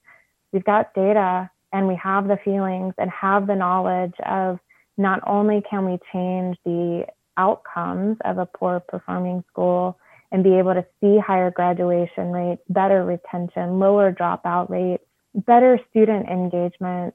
We've 0.53 0.63
got 0.63 0.93
data 0.93 1.49
and 1.73 1.87
we 1.87 1.95
have 1.95 2.27
the 2.27 2.37
feelings 2.43 2.93
and 2.99 3.09
have 3.09 3.47
the 3.47 3.55
knowledge 3.55 4.13
of 4.25 4.59
not 4.97 5.21
only 5.25 5.63
can 5.67 5.85
we 5.85 5.97
change 6.13 6.57
the 6.65 7.07
outcomes 7.37 8.17
of 8.25 8.37
a 8.37 8.45
poor 8.45 8.79
performing 8.79 9.43
school 9.49 9.97
and 10.31 10.43
be 10.43 10.55
able 10.55 10.73
to 10.73 10.85
see 10.99 11.17
higher 11.19 11.51
graduation 11.51 12.31
rates, 12.31 12.61
better 12.69 13.03
retention, 13.03 13.79
lower 13.79 14.11
dropout 14.11 14.69
rates, 14.69 15.03
better 15.33 15.79
student 15.89 16.27
engagement. 16.29 17.13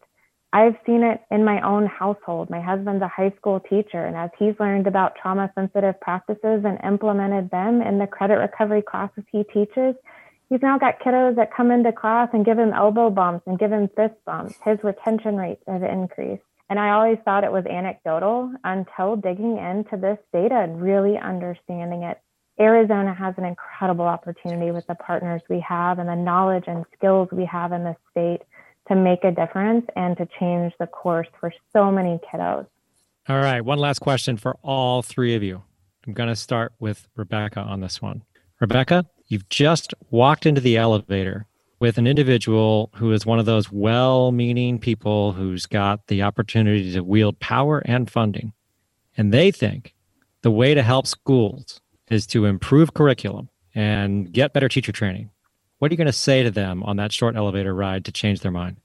I've 0.52 0.76
seen 0.87 1.02
it 1.02 1.20
in 1.31 1.44
my 1.44 1.61
own 1.61 1.87
household. 1.87 2.48
My 2.50 2.61
husband's 2.61 3.02
a 3.02 3.09
high 3.09 3.33
school 3.37 3.61
teacher, 3.61 4.05
and 4.05 4.16
as 4.16 4.31
he's 4.38 4.55
learned 4.59 4.87
about 4.87 5.16
trauma 5.20 5.50
sensitive 5.55 6.00
practices 6.00 6.64
and 6.64 6.79
implemented 6.85 7.50
them 7.50 7.83
in 7.83 7.98
the 7.98 8.07
credit 8.07 8.35
recovery 8.37 8.83
classes 8.83 9.24
he 9.31 9.44
teaches, 9.44 9.94
He's 10.48 10.62
now 10.62 10.79
got 10.79 11.00
kiddos 11.00 11.35
that 11.37 11.52
come 11.55 11.70
into 11.70 11.92
class 11.92 12.29
and 12.33 12.44
give 12.44 12.59
him 12.59 12.72
elbow 12.72 13.11
bumps 13.11 13.46
and 13.46 13.59
give 13.59 13.72
him 13.72 13.88
fist 13.96 14.14
bumps. 14.24 14.55
His 14.64 14.79
retention 14.85 15.37
rates 15.37 15.62
have 15.66 15.83
increased. 15.83 16.44
And 16.70 16.79
I 16.79 16.90
always 16.90 17.18
thought 17.24 17.44
it 17.44 17.52
was 17.52 17.66
anecdotal 17.66 18.52
until 18.64 19.16
digging 19.16 19.59
into 19.59 19.96
this 19.96 20.18
data 20.33 20.57
and 20.57 20.81
really 20.81 21.16
understanding 21.18 22.02
it. 22.02 22.20
Arizona 22.59 23.14
has 23.14 23.35
an 23.37 23.45
incredible 23.45 24.07
opportunity 24.07 24.71
with 24.71 24.87
the 24.87 24.95
partners 24.95 25.42
we 25.49 25.61
have 25.61 25.99
and 25.99 26.09
the 26.09 26.16
knowledge 26.16 26.64
and 26.66 26.85
skills 26.97 27.29
we 27.31 27.45
have 27.45 27.73
in 27.73 27.85
the 27.85 27.97
state 28.11 28.42
to 28.88 28.95
make 28.95 29.25
a 29.25 29.31
difference 29.31 29.85
and 29.97 30.16
to 30.16 30.27
change 30.38 30.73
the 30.79 30.87
course 30.87 31.29
for 31.38 31.53
so 31.73 31.90
many 31.90 32.19
kiddos. 32.33 32.66
All 33.29 33.37
right. 33.37 33.61
One 33.61 33.79
last 33.79 33.99
question 33.99 34.37
for 34.37 34.57
all 34.62 35.03
three 35.03 35.35
of 35.35 35.42
you. 35.42 35.62
I'm 36.07 36.12
going 36.12 36.29
to 36.29 36.37
start 36.37 36.73
with 36.79 37.09
Rebecca 37.16 37.61
on 37.61 37.81
this 37.81 38.01
one. 38.01 38.23
Rebecca, 38.61 39.05
You've 39.29 39.49
just 39.49 39.92
walked 40.11 40.47
into 40.47 40.61
the 40.61 40.77
elevator 40.77 41.47
with 41.81 41.99
an 41.99 42.07
individual 42.07 42.90
who 42.95 43.11
is 43.12 43.27
one 43.27 43.40
of 43.40 43.47
those 43.47 43.73
well 43.73 44.31
meaning 44.31 44.79
people 44.79 45.33
who's 45.33 45.66
got 45.66 46.07
the 46.07 46.23
opportunity 46.23 46.92
to 46.92 47.03
wield 47.03 47.40
power 47.40 47.81
and 47.81 48.09
funding. 48.09 48.53
And 49.16 49.35
they 49.35 49.51
think 49.51 49.95
the 50.42 50.51
way 50.51 50.75
to 50.75 50.83
help 50.83 51.09
schools 51.09 51.81
is 52.11 52.27
to 52.29 52.45
improve 52.45 52.95
curriculum 52.95 53.49
and 53.75 54.33
get 54.33 54.53
better 54.53 54.69
teacher 54.69 54.92
training. 54.92 55.31
What 55.79 55.90
are 55.90 55.95
you 55.95 55.99
going 55.99 56.07
to 56.07 56.12
say 56.12 56.42
to 56.42 56.51
them 56.51 56.83
on 56.83 56.97
that 56.97 57.12
short 57.12 57.37
elevator 57.37 57.75
ride 57.75 58.05
to 58.07 58.12
change 58.12 58.40
their 58.40 58.53
mind? 58.53 58.77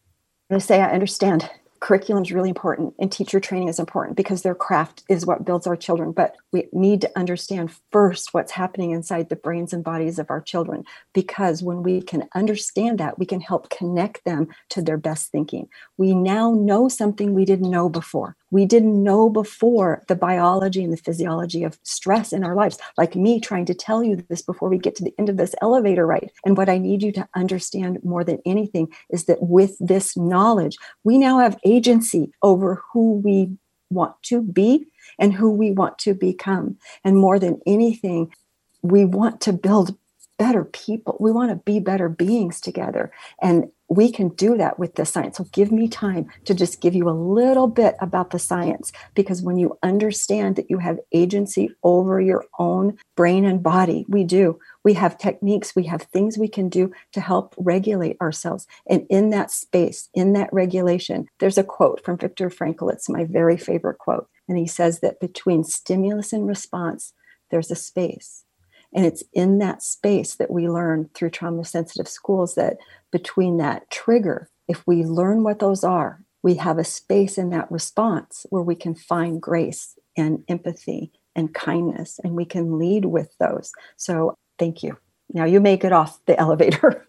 I'm 0.50 0.56
going 0.56 0.60
to 0.60 0.66
say, 0.66 0.82
I 0.82 0.92
understand 0.92 1.50
curriculum 1.82 2.24
is 2.24 2.32
really 2.32 2.50
important 2.50 2.94
and 3.00 3.12
teacher 3.12 3.40
training 3.40 3.68
is 3.68 3.80
important 3.80 4.16
because 4.16 4.44
their 4.44 4.56
craft 4.56 5.04
is 5.10 5.26
what 5.26 5.44
builds 5.44 5.66
our 5.66 5.76
children 5.76 6.12
but 6.12 6.36
we 6.52 6.68
need 6.72 7.02
to 7.02 7.12
understand 7.18 7.72
first 7.92 8.34
what's 8.34 8.52
happening 8.52 8.92
inside 8.92 9.30
the 9.30 9.36
brains 9.36 9.74
and 9.74 9.84
bodies 9.84 10.20
of 10.20 10.30
our 10.30 10.40
children 10.40 10.84
because 11.12 11.64
when 11.64 11.82
we 11.82 12.00
can 12.00 12.30
understand 12.36 13.00
that 13.00 13.18
we 13.18 13.26
can 13.26 13.42
help 13.42 13.70
connect 13.72 14.24
them 14.26 14.48
to 14.70 14.82
their 14.82 14.98
best 14.98 15.32
thinking 15.32 15.68
we 15.98 16.14
now 16.14 16.52
know 16.52 16.88
something 16.88 17.34
we 17.34 17.46
didn't 17.46 17.72
know 17.72 17.90
before 17.90 18.38
we 18.52 18.66
didn't 18.66 19.04
know 19.04 19.30
before 19.30 20.04
the 20.08 20.16
biology 20.16 20.84
and 20.84 20.94
the 20.94 20.98
physiology 20.98 21.64
of 21.64 21.80
stress 21.84 22.32
in 22.32 22.44
our 22.44 22.56
lives 22.56 22.78
like 22.98 23.16
me 23.16 23.40
trying 23.40 23.66
to 23.66 23.74
tell 23.74 24.04
you 24.04 24.24
this 24.30 24.42
before 24.42 24.70
we 24.70 24.78
get 24.78 24.96
to 24.96 25.04
the 25.04 25.14
end 25.18 25.30
of 25.30 25.38
this 25.38 25.56
elevator 25.62 26.06
ride 26.06 26.32
and 26.46 26.58
what 26.58 26.70
i 26.70 26.78
need 26.78 27.02
you 27.02 27.12
to 27.12 27.28
understand 27.36 28.00
more 28.04 28.24
than 28.24 28.40
anything 28.46 28.88
is 29.10 29.26
that 29.26 29.42
with 29.42 29.76
this 29.80 30.16
knowledge 30.16 30.78
we 31.04 31.18
now 31.18 31.40
have 31.40 31.58
agency 31.66 32.32
over 32.44 32.82
who 32.94 33.20
we 33.24 33.50
want 33.92 34.22
to 34.24 34.42
be 34.42 34.88
and 35.20 35.34
who 35.34 35.52
we 35.52 35.72
want 35.72 35.98
to 36.00 36.14
become. 36.14 36.78
And 37.04 37.18
more 37.18 37.38
than 37.40 37.62
anything, 37.68 38.34
we 38.82 39.06
want 39.06 39.42
to 39.42 39.54
build 39.54 39.96
better 40.40 40.64
people. 40.64 41.18
We 41.20 41.32
want 41.32 41.52
to 41.52 41.56
be 41.56 41.80
better 41.80 42.10
beings 42.10 42.60
together. 42.60 43.12
And 43.42 43.72
we 43.92 44.10
can 44.10 44.30
do 44.30 44.56
that 44.56 44.80
with 44.80 44.96
the 44.96 45.06
science. 45.06 45.36
So 45.36 45.44
give 45.52 45.70
me 45.70 45.90
time 45.90 46.28
to 46.46 46.54
just 46.54 46.80
give 46.80 46.96
you 46.96 47.10
a 47.10 47.12
little 47.12 47.68
bit 47.68 47.98
about 48.00 48.30
the 48.30 48.40
science 48.40 48.94
because 49.16 49.42
when 49.42 49.58
you 49.58 49.78
understand 49.84 50.56
that 50.56 50.70
you 50.70 50.78
have 50.78 50.98
agency 51.12 51.72
over 51.84 52.22
your 52.22 52.46
own 52.58 52.98
brain 53.18 53.44
and 53.44 53.62
body, 53.62 54.06
we 54.08 54.24
do. 54.24 54.58
We 54.86 54.94
have 54.94 55.18
techniques, 55.18 55.76
we 55.76 55.84
have 55.84 56.04
things 56.04 56.38
we 56.38 56.48
can 56.48 56.70
do 56.70 56.94
to 57.12 57.20
help 57.20 57.54
regulate 57.58 58.16
ourselves. 58.22 58.66
And 58.90 59.06
in 59.10 59.30
that 59.32 59.52
space, 59.52 60.08
in 60.14 60.32
that 60.34 60.54
regulation, 60.54 61.28
there's 61.42 61.58
a 61.58 61.64
quote 61.64 62.02
from 62.02 62.18
Viktor 62.18 62.50
Frankl. 62.50 62.94
It's 62.94 63.10
my 63.10 63.26
very 63.26 63.58
favorite 63.58 63.98
quote. 63.98 64.30
And 64.48 64.58
he 64.58 64.68
says 64.68 65.02
that 65.02 65.20
between 65.20 65.66
stimulus 65.66 66.32
and 66.32 66.48
response, 66.48 67.12
there's 67.50 67.70
a 67.70 67.76
space. 67.76 68.46
And 68.94 69.06
it's 69.06 69.24
in 69.34 69.60
that 69.60 69.82
space 69.82 70.36
that 70.36 70.52
we 70.52 70.68
learn 70.70 71.10
through 71.14 71.30
trauma 71.30 71.64
sensitive 71.64 72.08
schools 72.08 72.56
that 72.56 72.78
between 73.12 73.58
that 73.58 73.90
trigger, 73.90 74.50
if 74.68 74.86
we 74.86 75.04
learn 75.04 75.44
what 75.44 75.60
those 75.60 75.84
are, 75.84 76.24
we 76.44 76.56
have 76.56 76.78
a 76.78 76.84
space 76.84 77.38
in 77.38 77.50
that 77.52 77.72
response 77.72 78.46
where 78.50 78.64
we 78.64 78.76
can 78.76 78.96
find 78.96 79.42
grace 79.42 79.98
and 80.18 80.44
empathy 80.48 81.12
and 81.36 81.54
kindness, 81.54 82.20
and 82.24 82.36
we 82.36 82.46
can 82.46 82.78
lead 82.78 83.06
with 83.06 83.34
those. 83.40 83.72
So 83.96 84.36
thank 84.60 84.84
you. 84.84 84.98
Now 85.34 85.46
you 85.46 85.62
make 85.62 85.84
it 85.84 85.94
off 85.94 86.20
the 86.26 86.38
elevator. 86.40 87.06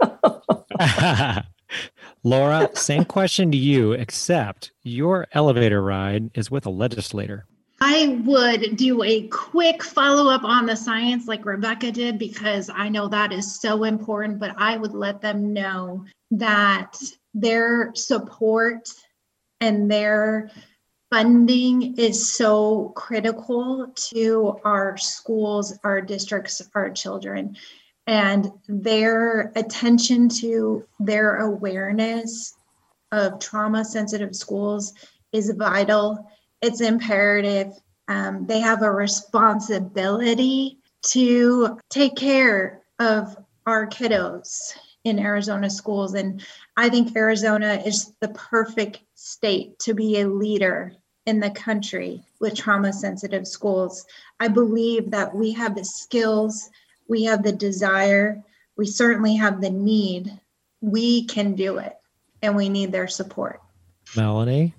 Laura, 2.22 2.68
same 2.74 3.04
question 3.04 3.50
to 3.50 3.56
you, 3.56 3.92
except 3.92 4.72
your 4.82 5.26
elevator 5.32 5.82
ride 5.82 6.30
is 6.34 6.50
with 6.50 6.66
a 6.66 6.70
legislator. 6.70 7.46
I 7.84 8.20
would 8.24 8.76
do 8.76 9.02
a 9.02 9.26
quick 9.26 9.82
follow 9.82 10.30
up 10.30 10.44
on 10.44 10.66
the 10.66 10.76
science 10.76 11.26
like 11.26 11.44
Rebecca 11.44 11.90
did 11.90 12.16
because 12.16 12.70
I 12.72 12.88
know 12.88 13.08
that 13.08 13.32
is 13.32 13.60
so 13.60 13.82
important, 13.82 14.38
but 14.38 14.54
I 14.56 14.76
would 14.76 14.94
let 14.94 15.20
them 15.20 15.52
know 15.52 16.04
that 16.30 16.96
their 17.34 17.92
support 17.96 18.88
and 19.60 19.90
their 19.90 20.52
funding 21.10 21.98
is 21.98 22.32
so 22.32 22.90
critical 22.94 23.92
to 24.12 24.60
our 24.64 24.96
schools, 24.96 25.76
our 25.82 26.00
districts, 26.00 26.62
our 26.76 26.88
children. 26.88 27.56
And 28.06 28.52
their 28.68 29.50
attention 29.56 30.28
to 30.28 30.86
their 31.00 31.38
awareness 31.38 32.54
of 33.10 33.40
trauma 33.40 33.84
sensitive 33.84 34.36
schools 34.36 34.92
is 35.32 35.50
vital 35.56 36.30
it's 36.62 36.80
imperative. 36.80 37.72
Um, 38.08 38.46
they 38.46 38.60
have 38.60 38.82
a 38.82 38.90
responsibility 38.90 40.78
to 41.08 41.78
take 41.90 42.14
care 42.16 42.80
of 42.98 43.36
our 43.66 43.86
kiddos 43.88 44.72
in 45.04 45.18
Arizona 45.18 45.68
schools. 45.68 46.14
And 46.14 46.44
I 46.76 46.88
think 46.88 47.16
Arizona 47.16 47.82
is 47.84 48.12
the 48.20 48.28
perfect 48.28 49.00
state 49.14 49.78
to 49.80 49.94
be 49.94 50.20
a 50.20 50.28
leader 50.28 50.92
in 51.26 51.40
the 51.40 51.50
country 51.50 52.22
with 52.40 52.56
trauma 52.56 52.92
sensitive 52.92 53.46
schools. 53.46 54.06
I 54.40 54.48
believe 54.48 55.10
that 55.10 55.34
we 55.34 55.52
have 55.52 55.74
the 55.74 55.84
skills, 55.84 56.70
we 57.08 57.24
have 57.24 57.42
the 57.42 57.52
desire, 57.52 58.42
we 58.76 58.86
certainly 58.86 59.34
have 59.36 59.60
the 59.60 59.70
need. 59.70 60.38
We 60.80 61.26
can 61.26 61.54
do 61.54 61.78
it, 61.78 61.96
and 62.42 62.56
we 62.56 62.68
need 62.68 62.90
their 62.90 63.06
support. 63.06 63.60
Melanie? 64.16 64.74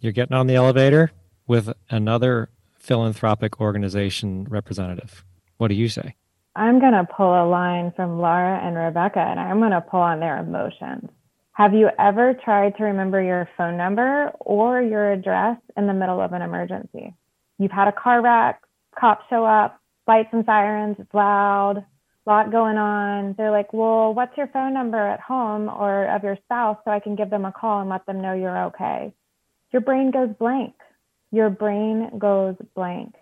You're 0.00 0.12
getting 0.12 0.36
on 0.36 0.46
the 0.46 0.54
elevator 0.54 1.10
with 1.48 1.72
another 1.90 2.50
philanthropic 2.78 3.60
organization 3.60 4.46
representative. 4.48 5.24
What 5.56 5.68
do 5.68 5.74
you 5.74 5.88
say? 5.88 6.14
I'm 6.54 6.78
going 6.80 6.92
to 6.92 7.04
pull 7.04 7.30
a 7.30 7.46
line 7.48 7.92
from 7.96 8.20
Laura 8.20 8.60
and 8.64 8.76
Rebecca, 8.76 9.20
and 9.20 9.40
I'm 9.40 9.58
going 9.58 9.72
to 9.72 9.80
pull 9.80 10.00
on 10.00 10.20
their 10.20 10.38
emotions. 10.38 11.08
Have 11.52 11.74
you 11.74 11.88
ever 11.98 12.34
tried 12.44 12.76
to 12.76 12.84
remember 12.84 13.20
your 13.20 13.48
phone 13.56 13.76
number 13.76 14.30
or 14.38 14.80
your 14.80 15.12
address 15.12 15.56
in 15.76 15.88
the 15.88 15.92
middle 15.92 16.20
of 16.20 16.32
an 16.32 16.42
emergency? 16.42 17.14
You've 17.58 17.72
had 17.72 17.88
a 17.88 17.92
car 17.92 18.22
wreck, 18.22 18.62
cops 18.98 19.24
show 19.28 19.44
up, 19.44 19.80
lights 20.06 20.28
and 20.32 20.44
sirens, 20.44 20.96
it's 21.00 21.12
loud, 21.12 21.84
lot 22.26 22.52
going 22.52 22.76
on. 22.76 23.34
They're 23.36 23.50
like, 23.50 23.72
well, 23.72 24.14
what's 24.14 24.36
your 24.36 24.46
phone 24.48 24.74
number 24.74 24.98
at 24.98 25.18
home 25.18 25.68
or 25.68 26.06
of 26.14 26.22
your 26.22 26.36
spouse 26.44 26.76
so 26.84 26.90
I 26.90 27.00
can 27.00 27.16
give 27.16 27.30
them 27.30 27.44
a 27.44 27.52
call 27.52 27.80
and 27.80 27.90
let 27.90 28.06
them 28.06 28.20
know 28.20 28.34
you're 28.34 28.66
okay? 28.66 29.12
Your 29.72 29.82
brain 29.82 30.10
goes 30.10 30.30
blank. 30.38 30.74
Your 31.30 31.50
brain 31.50 32.18
goes 32.18 32.56
blank. 32.74 33.14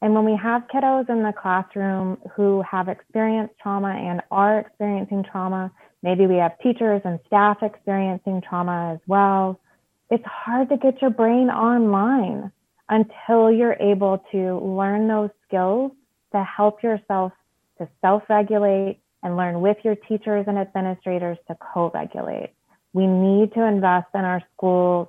And 0.00 0.14
when 0.14 0.24
we 0.24 0.36
have 0.36 0.62
kiddos 0.72 1.08
in 1.08 1.22
the 1.22 1.32
classroom 1.32 2.18
who 2.34 2.62
have 2.62 2.88
experienced 2.88 3.54
trauma 3.60 3.88
and 3.88 4.22
are 4.30 4.60
experiencing 4.60 5.24
trauma, 5.24 5.72
maybe 6.02 6.26
we 6.26 6.36
have 6.36 6.58
teachers 6.60 7.02
and 7.04 7.18
staff 7.26 7.58
experiencing 7.62 8.42
trauma 8.48 8.92
as 8.94 9.00
well, 9.08 9.58
it's 10.10 10.24
hard 10.24 10.68
to 10.68 10.76
get 10.76 11.02
your 11.02 11.10
brain 11.10 11.50
online 11.50 12.52
until 12.88 13.50
you're 13.50 13.76
able 13.80 14.22
to 14.32 14.58
learn 14.60 15.08
those 15.08 15.30
skills 15.46 15.92
to 16.32 16.44
help 16.44 16.82
yourself 16.82 17.32
to 17.78 17.88
self 18.00 18.22
regulate 18.28 19.00
and 19.22 19.36
learn 19.36 19.60
with 19.60 19.76
your 19.82 19.96
teachers 19.96 20.44
and 20.46 20.58
administrators 20.58 21.38
to 21.48 21.56
co 21.56 21.90
regulate. 21.92 22.50
We 22.92 23.06
need 23.06 23.52
to 23.54 23.64
invest 23.64 24.08
in 24.14 24.20
our 24.20 24.42
schools 24.54 25.08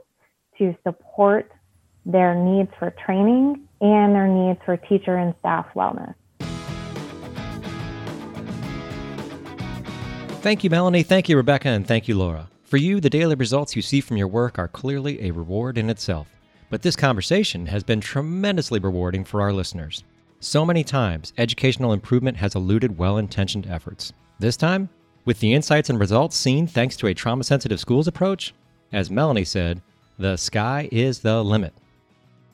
to 0.57 0.75
support 0.83 1.51
their 2.11 2.35
needs 2.35 2.71
for 2.79 2.91
training 3.05 3.67
and 3.81 4.15
their 4.15 4.27
needs 4.27 4.59
for 4.65 4.77
teacher 4.77 5.15
and 5.15 5.33
staff 5.39 5.67
wellness. 5.75 6.15
Thank 10.41 10.63
you, 10.63 10.69
Melanie. 10.69 11.03
Thank 11.03 11.29
you, 11.29 11.37
Rebecca. 11.37 11.67
And 11.69 11.85
thank 11.85 12.07
you, 12.07 12.17
Laura. 12.17 12.49
For 12.63 12.77
you, 12.77 12.99
the 12.99 13.09
daily 13.09 13.35
results 13.35 13.75
you 13.75 13.81
see 13.81 13.99
from 13.99 14.17
your 14.17 14.27
work 14.27 14.57
are 14.57 14.67
clearly 14.67 15.27
a 15.27 15.31
reward 15.31 15.77
in 15.77 15.89
itself. 15.89 16.27
But 16.69 16.81
this 16.81 16.95
conversation 16.95 17.65
has 17.65 17.83
been 17.83 17.99
tremendously 17.99 18.79
rewarding 18.79 19.25
for 19.25 19.41
our 19.41 19.51
listeners. 19.51 20.03
So 20.39 20.65
many 20.65 20.83
times, 20.83 21.33
educational 21.37 21.91
improvement 21.91 22.37
has 22.37 22.55
eluded 22.55 22.97
well 22.97 23.17
intentioned 23.17 23.67
efforts. 23.67 24.13
This 24.39 24.55
time, 24.55 24.87
with 25.25 25.39
the 25.41 25.53
insights 25.53 25.89
and 25.89 25.99
results 25.99 26.37
seen 26.37 26.67
thanks 26.67 26.95
to 26.97 27.07
a 27.07 27.13
trauma 27.13 27.43
sensitive 27.43 27.79
schools 27.79 28.07
approach, 28.07 28.53
as 28.93 29.11
Melanie 29.11 29.43
said, 29.43 29.81
the 30.17 30.37
sky 30.37 30.87
is 30.91 31.19
the 31.19 31.43
limit. 31.43 31.73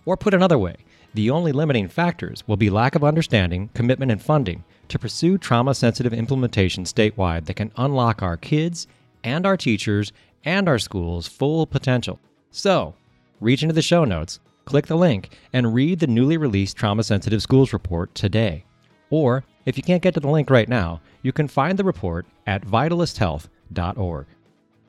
Or 0.06 0.16
put 0.16 0.34
another 0.34 0.58
way, 0.58 0.76
the 1.14 1.30
only 1.30 1.52
limiting 1.52 1.88
factors 1.88 2.44
will 2.48 2.58
be 2.58 2.70
lack 2.70 2.96
of 2.96 3.04
understanding, 3.04 3.70
commitment, 3.74 4.12
and 4.12 4.22
funding 4.22 4.64
to 4.90 5.00
pursue 5.00 5.38
trauma 5.38 5.74
sensitive 5.74 6.14
implementation 6.14 6.84
statewide 6.84 7.46
that 7.46 7.56
can 7.56 7.72
unlock 7.78 8.22
our 8.22 8.38
kids 8.38 8.88
and 9.24 9.46
our 9.46 9.58
teachers 9.58 10.12
and 10.44 10.70
our 10.70 10.78
schools' 10.78 11.28
full 11.28 11.66
potential. 11.66 12.20
So, 12.52 12.96
reach 13.40 13.64
into 13.64 13.74
the 13.74 13.82
show 13.82 14.06
notes 14.06 14.40
click 14.66 14.88
the 14.88 14.96
link 14.96 15.30
and 15.54 15.74
read 15.74 16.00
the 16.00 16.08
newly 16.08 16.38
released 16.38 16.76
Trauma 16.76 17.04
Sensitive 17.04 17.42
Schools 17.42 17.72
Report 17.72 18.14
today. 18.16 18.66
Or, 19.10 19.44
if 19.66 19.78
you 19.78 19.84
can't 19.84 20.02
get 20.02 20.16
to 20.16 20.20
the 20.20 20.30
link 20.30 20.50
right 20.50 20.68
now, 20.68 21.02
you 21.22 21.32
can 21.32 21.48
find 21.48 21.78
the 21.78 21.84
report 21.84 22.26
at 22.48 22.66
vitalysthealth.org. 22.66 24.26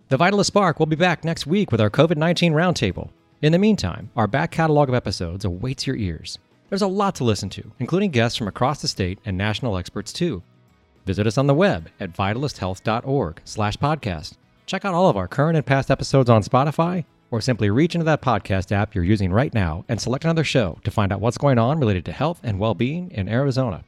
The 0.08 0.16
Vitalyst 0.16 0.46
Spark 0.46 0.78
will 0.78 0.86
be 0.86 0.96
back 0.96 1.24
next 1.24 1.46
week 1.46 1.70
with 1.70 1.80
our 1.80 1.90
COVID 1.90 2.16
19 2.16 2.52
roundtable. 2.52 3.10
In 3.42 3.52
the 3.52 3.58
meantime, 3.58 4.08
our 4.16 4.26
back 4.26 4.50
catalog 4.50 4.88
of 4.88 4.94
episodes 4.94 5.44
awaits 5.44 5.86
your 5.86 5.96
ears. 5.96 6.38
There's 6.70 6.80
a 6.80 6.86
lot 6.86 7.14
to 7.16 7.24
listen 7.24 7.50
to, 7.50 7.70
including 7.78 8.10
guests 8.10 8.38
from 8.38 8.48
across 8.48 8.80
the 8.80 8.88
state 8.88 9.18
and 9.26 9.36
national 9.36 9.76
experts 9.76 10.10
too. 10.10 10.42
Visit 11.04 11.26
us 11.26 11.36
on 11.36 11.46
the 11.46 11.54
web 11.54 11.90
at 12.00 12.14
vitalysthealth.org 12.14 13.40
slash 13.44 13.76
podcast. 13.76 14.36
Check 14.64 14.86
out 14.86 14.94
all 14.94 15.10
of 15.10 15.18
our 15.18 15.28
current 15.28 15.56
and 15.56 15.66
past 15.66 15.90
episodes 15.90 16.30
on 16.30 16.42
Spotify 16.42 17.04
or 17.30 17.42
simply 17.42 17.68
reach 17.68 17.94
into 17.94 18.06
that 18.06 18.22
podcast 18.22 18.72
app 18.72 18.94
you're 18.94 19.04
using 19.04 19.30
right 19.30 19.52
now 19.52 19.84
and 19.86 20.00
select 20.00 20.24
another 20.24 20.42
show 20.42 20.78
to 20.82 20.90
find 20.90 21.12
out 21.12 21.20
what's 21.20 21.38
going 21.38 21.58
on 21.58 21.78
related 21.78 22.06
to 22.06 22.12
health 22.12 22.40
and 22.42 22.58
well 22.58 22.74
being 22.74 23.10
in 23.10 23.28
Arizona. 23.28 23.84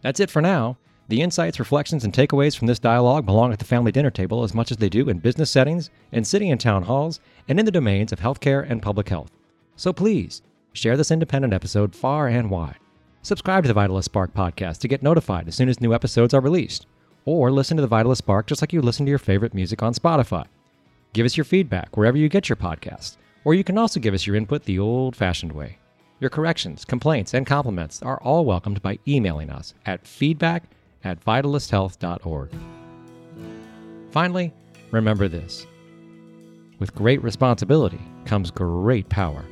That's 0.00 0.20
it 0.20 0.30
for 0.30 0.40
now. 0.40 0.78
The 1.06 1.20
insights, 1.20 1.58
reflections, 1.58 2.04
and 2.04 2.14
takeaways 2.14 2.56
from 2.56 2.66
this 2.66 2.78
dialogue 2.78 3.26
belong 3.26 3.52
at 3.52 3.58
the 3.58 3.66
family 3.66 3.92
dinner 3.92 4.10
table 4.10 4.42
as 4.42 4.54
much 4.54 4.70
as 4.70 4.78
they 4.78 4.88
do 4.88 5.10
in 5.10 5.18
business 5.18 5.50
settings, 5.50 5.90
in 6.12 6.24
city 6.24 6.48
and 6.48 6.58
town 6.58 6.82
halls, 6.82 7.20
and 7.46 7.58
in 7.58 7.66
the 7.66 7.72
domains 7.72 8.10
of 8.10 8.20
healthcare 8.20 8.68
and 8.68 8.80
public 8.80 9.10
health. 9.10 9.30
So 9.76 9.92
please, 9.92 10.40
share 10.72 10.96
this 10.96 11.10
independent 11.10 11.52
episode 11.52 11.94
far 11.94 12.28
and 12.28 12.48
wide. 12.48 12.78
Subscribe 13.20 13.64
to 13.64 13.68
the 13.68 13.78
Vitalyst 13.78 14.04
Spark 14.04 14.32
podcast 14.32 14.78
to 14.78 14.88
get 14.88 15.02
notified 15.02 15.46
as 15.46 15.54
soon 15.54 15.68
as 15.68 15.78
new 15.78 15.92
episodes 15.92 16.32
are 16.32 16.40
released, 16.40 16.86
or 17.26 17.50
listen 17.50 17.76
to 17.76 17.82
the 17.82 17.88
Vitalyst 17.88 18.18
Spark 18.18 18.46
just 18.46 18.62
like 18.62 18.72
you 18.72 18.80
listen 18.80 19.04
to 19.04 19.10
your 19.10 19.18
favorite 19.18 19.52
music 19.52 19.82
on 19.82 19.92
Spotify. 19.92 20.46
Give 21.12 21.26
us 21.26 21.36
your 21.36 21.44
feedback 21.44 21.98
wherever 21.98 22.16
you 22.16 22.30
get 22.30 22.48
your 22.48 22.56
podcast, 22.56 23.18
or 23.44 23.52
you 23.52 23.62
can 23.62 23.76
also 23.76 24.00
give 24.00 24.14
us 24.14 24.26
your 24.26 24.36
input 24.36 24.64
the 24.64 24.78
old 24.78 25.14
fashioned 25.14 25.52
way. 25.52 25.78
Your 26.18 26.30
corrections, 26.30 26.86
complaints, 26.86 27.34
and 27.34 27.46
compliments 27.46 28.00
are 28.00 28.20
all 28.22 28.46
welcomed 28.46 28.80
by 28.80 28.98
emailing 29.06 29.50
us 29.50 29.74
at 29.84 30.06
feedback 30.06 30.64
at 31.04 31.24
vitalysthealth.org. 31.24 32.50
Finally, 34.10 34.52
remember 34.90 35.28
this 35.28 35.66
with 36.78 36.94
great 36.94 37.22
responsibility 37.22 38.00
comes 38.24 38.50
great 38.50 39.08
power. 39.08 39.44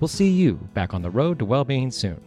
We'll 0.00 0.08
see 0.08 0.30
you 0.30 0.54
back 0.74 0.92
on 0.92 1.02
the 1.02 1.10
road 1.10 1.38
to 1.38 1.44
well 1.44 1.64
being 1.64 1.90
soon. 1.90 2.20